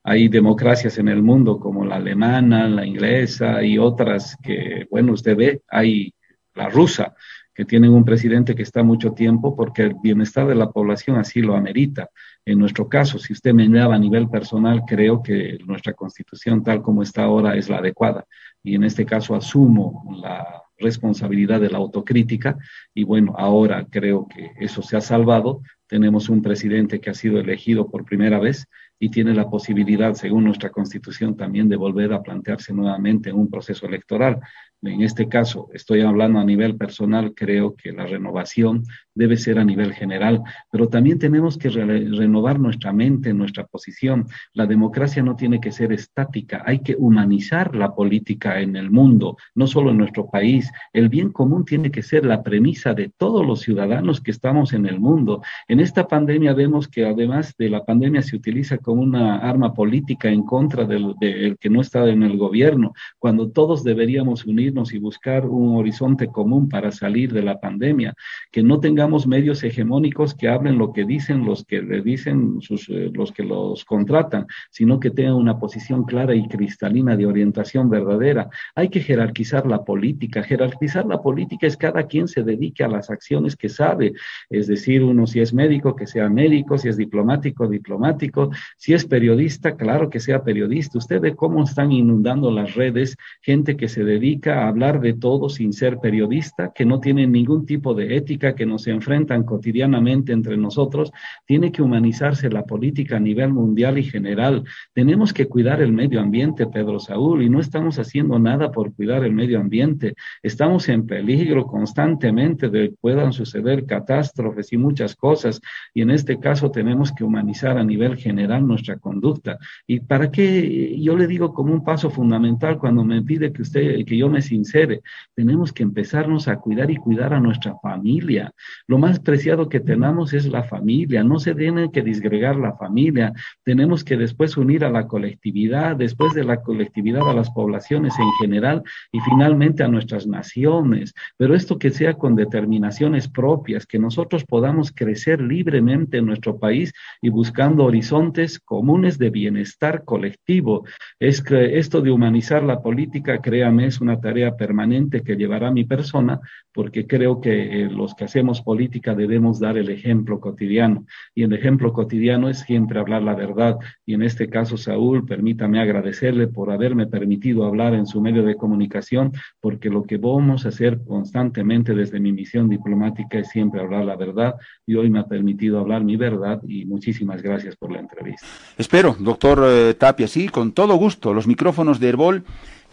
Hay 0.04 0.28
democracias 0.28 0.98
en 0.98 1.08
el 1.08 1.24
mundo 1.24 1.60
como 1.60 1.86
la 1.86 1.96
alemana, 1.96 2.68
la 2.68 2.86
inglesa 2.86 3.64
y 3.64 3.78
otras 3.78 4.38
que, 4.44 4.86
bueno, 4.92 5.14
usted 5.14 5.36
ve, 5.36 5.62
hay 5.70 6.14
la 6.54 6.70
rusa, 6.70 7.14
que 7.54 7.66
tienen 7.66 7.92
un 7.92 8.04
presidente 8.04 8.56
que 8.56 8.64
está 8.64 8.84
mucho 8.84 9.12
tiempo 9.12 9.56
porque 9.56 9.84
el 9.84 9.96
bienestar 10.02 10.48
de 10.48 10.56
la 10.56 10.72
población 10.72 11.18
así 11.18 11.42
lo 11.42 11.56
amerita. 11.56 12.10
En 12.46 12.60
nuestro 12.60 12.90
caso, 12.90 13.20
si 13.20 13.34
usted 13.34 13.54
me 13.54 13.70
daba 13.70 13.96
a 13.96 14.00
nivel 14.00 14.28
personal, 14.28 14.84
creo 14.88 15.22
que 15.22 15.60
nuestra 15.66 15.94
constitución 15.94 16.64
tal 16.64 16.82
como 16.82 17.04
está 17.04 17.24
ahora 17.24 17.56
es 17.56 17.70
la 17.70 17.78
adecuada. 17.78 18.26
Y 18.64 18.76
en 18.76 18.84
este 18.84 19.06
caso 19.06 19.36
asumo 19.36 20.18
la 20.22 20.64
responsabilidad 20.78 21.62
de 21.62 21.70
la 21.70 21.78
autocrítica 21.78 22.58
y 22.94 23.04
bueno, 23.04 23.36
ahora 23.38 23.86
creo 23.90 24.28
que 24.28 24.52
eso 24.60 24.82
se 24.82 24.98
ha 24.98 25.02
salvado. 25.02 25.62
Tenemos 25.88 26.30
un 26.30 26.42
presidente 26.42 27.00
que 27.00 27.12
ha 27.12 27.14
sido 27.14 27.40
elegido 27.40 27.88
por 27.88 28.04
primera 28.04 28.40
vez 28.40 28.68
y 29.04 29.10
tiene 29.10 29.34
la 29.34 29.50
posibilidad, 29.50 30.14
según 30.14 30.46
nuestra 30.46 30.70
constitución, 30.70 31.36
también 31.36 31.68
de 31.68 31.76
volver 31.76 32.14
a 32.14 32.24
plantearse 32.24 32.74
nuevamente 32.74 33.32
en 33.32 33.36
un 33.36 33.50
proceso 33.50 33.86
electoral 33.86 34.40
en 34.86 35.02
este 35.02 35.28
caso 35.28 35.70
estoy 35.74 36.02
hablando 36.02 36.40
a 36.40 36.46
nivel 36.46 36.76
personal, 36.76 37.34
creo 37.36 37.76
que 37.76 37.92
la 37.92 38.06
renovación 38.06 38.84
debe 39.16 39.38
ser 39.38 39.60
a 39.60 39.66
nivel 39.66 39.94
general, 39.94 40.42
pero 40.72 40.88
también 40.88 41.20
tenemos 41.20 41.58
que 41.58 41.70
renovar 41.70 42.60
nuestra 42.60 42.92
mente, 42.92 43.34
nuestra 43.34 43.66
posición. 43.66 44.26
La 44.54 44.66
democracia 44.66 45.22
no 45.22 45.36
tiene 45.36 45.60
que 45.60 45.72
ser 45.72 45.94
estática, 45.94 46.64
hay 46.66 46.80
que 46.80 46.96
humanizar 46.98 47.76
la 47.76 47.94
política 47.94 48.60
en 48.60 48.76
el 48.76 48.90
mundo, 48.90 49.38
no 49.56 49.68
solo 49.68 49.92
en 49.92 49.98
nuestro 49.98 50.30
país. 50.30 50.72
El 50.92 51.10
bien 51.10 51.32
común 51.32 51.66
tiene 51.66 51.92
que 51.92 52.02
ser 52.02 52.26
la 52.26 52.42
premisa 52.44 52.94
de 52.94 53.12
todos 53.16 53.46
los 53.46 53.62
ciudadanos 53.62 54.22
que 54.22 54.32
estamos 54.32 54.74
en 54.74 54.86
el 54.86 55.00
mundo. 55.00 55.42
En 55.68 55.80
esta 55.80 56.08
pandemia 56.08 56.54
vemos 56.54 56.88
que 56.88 57.06
además 57.06 57.54
de 57.58 57.70
la 57.70 57.86
pandemia 57.86 58.22
se 58.22 58.36
utiliza 58.36 58.78
como 58.78 59.02
una 59.02 59.38
arma 59.38 59.74
política 59.74 60.30
en 60.30 60.44
contra 60.44 60.86
del, 60.86 61.16
que 61.60 61.70
no 61.70 61.82
está 61.82 62.08
en 62.10 62.24
el 62.24 62.38
gobierno, 62.38 62.94
cuando 63.20 63.50
todos 63.50 63.84
deberíamos 63.84 64.46
y 64.94 64.98
buscar 64.98 65.46
un 65.46 65.78
horizonte 65.78 66.28
común 66.28 66.68
para 66.68 66.92
salir 66.92 67.32
de 67.32 67.44
la 67.44 67.60
pandemia, 67.60 68.16
que 68.52 68.64
no 68.64 68.80
tenga 68.80 69.08
medios 69.28 69.64
hegemónicos 69.64 70.34
que 70.34 70.48
hablen 70.48 70.78
lo 70.78 70.92
que 70.92 71.06
dicen 71.06 71.46
los 71.46 71.64
que 71.66 71.82
le 71.82 72.02
dicen 72.02 72.62
sus, 72.62 72.90
eh, 72.90 73.12
los 73.14 73.32
que 73.32 73.44
los 73.44 73.86
contratan, 73.86 74.48
sino 74.72 75.00
que 75.00 75.12
tengan 75.12 75.36
una 75.36 75.60
posición 75.60 76.04
clara 76.04 76.34
y 76.34 76.48
cristalina 76.48 77.16
de 77.16 77.28
orientación 77.28 77.90
verdadera. 77.90 78.50
Hay 78.76 78.90
que 78.90 79.02
jerarquizar 79.02 79.68
la 79.68 79.84
política. 79.84 80.42
Jerarquizar 80.42 81.06
la 81.06 81.22
política 81.22 81.68
es 81.68 81.78
cada 81.78 82.08
quien 82.08 82.28
se 82.28 82.44
dedique 82.44 82.84
a 82.84 82.88
las 82.88 83.12
acciones 83.12 83.56
que 83.56 83.70
sabe. 83.70 84.14
Es 84.50 84.68
decir, 84.68 85.04
uno 85.04 85.28
si 85.28 85.40
es 85.40 85.54
médico, 85.54 85.96
que 85.96 86.08
sea 86.08 86.28
médico, 86.30 86.78
si 86.78 86.90
es 86.90 86.98
diplomático, 86.98 87.68
diplomático, 87.68 88.50
si 88.78 88.94
es 88.94 89.06
periodista, 89.06 89.76
claro 89.76 90.10
que 90.10 90.20
sea 90.20 90.44
periodista. 90.44 90.98
Usted 90.98 91.22
ve 91.22 91.36
cómo 91.36 91.64
están 91.64 91.92
inundando 91.92 92.50
las 92.50 92.74
redes 92.74 93.16
gente 93.42 93.78
que 93.78 93.88
se 93.88 94.04
dedica 94.04 94.63
hablar 94.68 95.02
de 95.02 95.14
todo 95.14 95.50
sin 95.50 95.74
ser 95.74 96.00
periodista, 96.00 96.72
que 96.74 96.86
no 96.86 97.00
tiene 97.00 97.28
ningún 97.28 97.66
tipo 97.66 97.94
de 97.94 98.16
ética, 98.16 98.56
que 98.56 98.66
no 98.66 98.78
se 98.78 98.92
enfrentan 98.92 99.44
cotidianamente 99.44 100.32
entre 100.32 100.58
nosotros, 100.58 101.12
tiene 101.46 101.72
que 101.72 101.82
humanizarse 101.82 102.50
la 102.50 102.66
política 102.66 103.18
a 103.18 103.20
nivel 103.20 103.54
mundial 103.54 103.98
y 103.98 104.04
general. 104.04 104.64
Tenemos 104.94 105.34
que 105.34 105.48
cuidar 105.48 105.82
el 105.82 105.92
medio 105.92 106.22
ambiente, 106.22 106.68
Pedro 106.68 107.00
Saúl, 107.00 107.44
y 107.44 107.50
no 107.50 107.60
estamos 107.60 108.00
haciendo 108.00 108.40
nada 108.40 108.72
por 108.72 108.94
cuidar 108.94 109.24
el 109.24 109.34
medio 109.34 109.60
ambiente. 109.60 110.16
Estamos 110.42 110.90
en 110.90 111.06
peligro 111.06 111.66
constantemente 111.66 112.70
de 112.70 112.90
que 112.90 112.96
puedan 113.00 113.34
suceder 113.34 113.86
catástrofes 113.86 114.72
y 114.74 114.78
muchas 114.78 115.16
cosas, 115.16 115.62
y 115.94 116.02
en 116.02 116.12
este 116.12 116.40
caso 116.40 116.72
tenemos 116.72 117.12
que 117.12 117.24
humanizar 117.24 117.78
a 117.78 117.84
nivel 117.84 118.18
general 118.18 118.66
nuestra 118.66 118.98
conducta. 118.98 119.58
¿Y 119.88 120.00
para 120.00 120.32
qué? 120.32 120.98
Yo 121.00 121.18
le 121.18 121.28
digo 121.28 121.54
como 121.54 121.74
un 121.74 121.84
paso 121.84 122.10
fundamental 122.10 122.78
cuando 122.78 123.04
me 123.04 123.22
pide 123.22 123.52
que 123.52 123.62
usted, 123.62 124.06
que 124.06 124.18
yo 124.18 124.30
me 124.30 124.42
sincere, 124.54 125.02
tenemos 125.36 125.74
que 125.74 125.84
empezarnos 125.84 126.48
a 126.48 126.58
cuidar 126.58 126.92
y 126.92 126.98
cuidar 126.98 127.34
a 127.34 127.40
nuestra 127.40 127.76
familia. 127.82 128.52
Lo 128.88 128.98
más 128.98 129.20
preciado 129.20 129.68
que 129.68 129.80
tenemos 129.80 130.34
es 130.34 130.46
la 130.46 130.64
familia, 130.64 131.24
no 131.24 131.40
se 131.40 131.56
tiene 131.56 131.92
que 131.92 132.04
disgregar 132.04 132.56
la 132.56 132.74
familia, 132.74 133.34
tenemos 133.64 134.04
que 134.04 134.18
después 134.18 134.56
unir 134.58 134.86
a 134.86 134.92
la 134.92 135.08
colectividad, 135.08 135.96
después 135.96 136.34
de 136.34 136.44
la 136.44 136.62
colectividad 136.62 137.28
a 137.28 137.34
las 137.34 137.50
poblaciones 137.50 138.14
en 138.20 138.32
general 138.42 138.84
y 139.12 139.20
finalmente 139.22 139.84
a 139.84 139.88
nuestras 139.88 140.28
naciones, 140.28 141.14
pero 141.38 141.56
esto 141.56 141.80
que 141.80 141.90
sea 141.90 142.14
con 142.14 142.36
determinaciones 142.36 143.28
propias, 143.28 143.86
que 143.88 144.00
nosotros 144.00 144.46
podamos 144.46 144.92
crecer 144.92 145.42
libremente 145.42 146.18
en 146.18 146.28
nuestro 146.28 146.60
país 146.60 146.94
y 147.22 147.30
buscando 147.30 147.86
horizontes 147.86 148.60
comunes 148.60 149.18
de 149.18 149.30
bienestar 149.30 150.04
colectivo. 150.04 150.86
Es 151.20 151.42
que 151.42 151.80
esto 151.80 152.02
de 152.02 152.12
humanizar 152.12 152.64
la 152.64 152.82
política, 152.82 153.40
créame, 153.42 153.88
es 153.88 154.02
una 154.02 154.20
tarea 154.20 154.43
permanente 154.52 155.24
que 155.24 155.36
llevará 155.36 155.72
mi 155.72 155.86
persona, 155.86 156.40
porque 156.74 157.06
creo 157.06 157.40
que 157.40 157.84
eh, 157.84 157.90
los 157.90 158.16
que 158.16 158.26
hacemos 158.26 158.62
política 158.62 159.14
debemos 159.16 159.60
dar 159.60 159.78
el 159.78 159.90
ejemplo 159.90 160.40
cotidiano. 160.40 161.06
Y 161.36 161.44
el 161.44 161.54
ejemplo 161.54 161.94
cotidiano 161.94 162.50
es 162.50 162.60
siempre 162.60 163.00
hablar 163.00 163.22
la 163.22 163.36
verdad. 163.36 163.78
Y 164.06 164.16
en 164.16 164.24
este 164.24 164.50
caso, 164.50 164.78
Saúl, 164.78 165.26
permítame 165.26 165.80
agradecerle 165.80 166.48
por 166.48 166.72
haberme 166.72 167.08
permitido 167.08 167.66
hablar 167.66 167.94
en 167.94 168.08
su 168.08 168.22
medio 168.22 168.44
de 168.44 168.56
comunicación, 168.56 169.32
porque 169.62 169.90
lo 169.90 170.04
que 170.04 170.18
vamos 170.18 170.66
a 170.66 170.70
hacer 170.70 171.00
constantemente 171.06 171.94
desde 171.94 172.20
mi 172.20 172.32
misión 172.32 172.70
diplomática 172.70 173.38
es 173.38 173.50
siempre 173.50 173.82
hablar 173.82 174.06
la 174.06 174.16
verdad. 174.16 174.56
Y 174.86 174.96
hoy 174.96 175.10
me 175.10 175.20
ha 175.20 175.28
permitido 175.28 175.80
hablar 175.80 176.04
mi 176.04 176.18
verdad 176.18 176.62
y 176.68 176.86
muchísimas 176.86 177.42
gracias 177.42 177.76
por 177.76 177.92
la 177.92 178.00
entrevista. 178.00 178.48
Espero, 178.78 179.16
doctor 179.20 179.64
eh, 179.68 179.94
Tapia, 179.94 180.28
sí, 180.28 180.50
con 180.50 180.72
todo 180.72 180.96
gusto. 180.96 181.34
Los 181.34 181.48
micrófonos 181.48 182.00
de 182.00 182.10
Herbol 182.10 182.44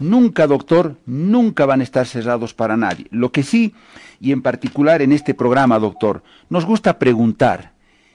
Nunca, 0.01 0.47
doctor, 0.47 0.95
nunca 1.05 1.67
van 1.67 1.81
a 1.81 1.83
estar 1.83 2.07
cerrados 2.07 2.55
para 2.55 2.75
nadie. 2.75 3.05
Lo 3.11 3.31
que 3.31 3.43
sí, 3.43 3.70
y 4.19 4.31
en 4.31 4.41
particular 4.41 5.01
en 5.01 5.11
este 5.11 5.33
programa, 5.33 5.79
doctor, 5.79 6.23
nos 6.49 6.65
gusta 6.65 6.99
preguntar, 6.99 7.71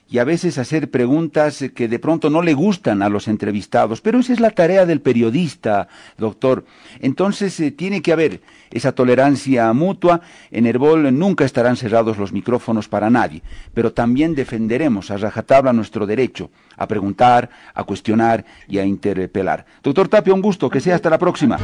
y 0.09 0.19
a 0.19 0.25
veces 0.25 0.59
hacer 0.59 0.90
preguntas 0.90 1.64
que 1.75 1.88
de 1.88 1.99
pronto 1.99 2.31
no 2.31 2.42
le 2.42 2.55
gustan 2.55 3.03
a 3.03 3.09
los 3.09 3.27
entrevistados, 3.27 4.01
pero 4.01 4.21
esa 4.21 4.33
es 4.33 4.40
la 4.40 4.51
tarea 4.51 4.87
del 4.87 5.01
periodista, 5.01 5.88
doctor. 6.16 6.64
Entonces 7.01 7.59
eh, 7.59 7.73
tiene 7.73 8.03
que 8.03 8.12
haber 8.12 8.40
esa 8.71 8.92
tolerancia 8.92 9.73
mutua. 9.73 10.21
En 10.53 10.66
Herbol 10.66 11.16
nunca 11.19 11.45
estarán 11.45 11.77
cerrados 11.77 12.19
los 12.19 12.33
micrófonos 12.33 12.88
para 12.88 13.11
nadie, 13.11 13.42
pero 13.75 13.92
también 13.92 14.35
defenderemos 14.35 15.11
a 15.11 15.17
rajatabla 15.17 15.73
nuestro 15.73 16.07
derecho 16.07 16.50
a 16.77 16.87
preguntar, 16.87 17.50
a 17.75 17.83
cuestionar 17.85 18.44
y 18.69 18.79
a 18.79 18.85
interpelar. 18.85 19.67
Doctor 19.83 20.09
Tapia, 20.09 20.35
un 20.35 20.42
gusto, 20.42 20.71
que 20.71 20.81
sea 20.81 20.94
hasta 20.94 21.11
la 21.11 21.19
próxima. 21.19 21.59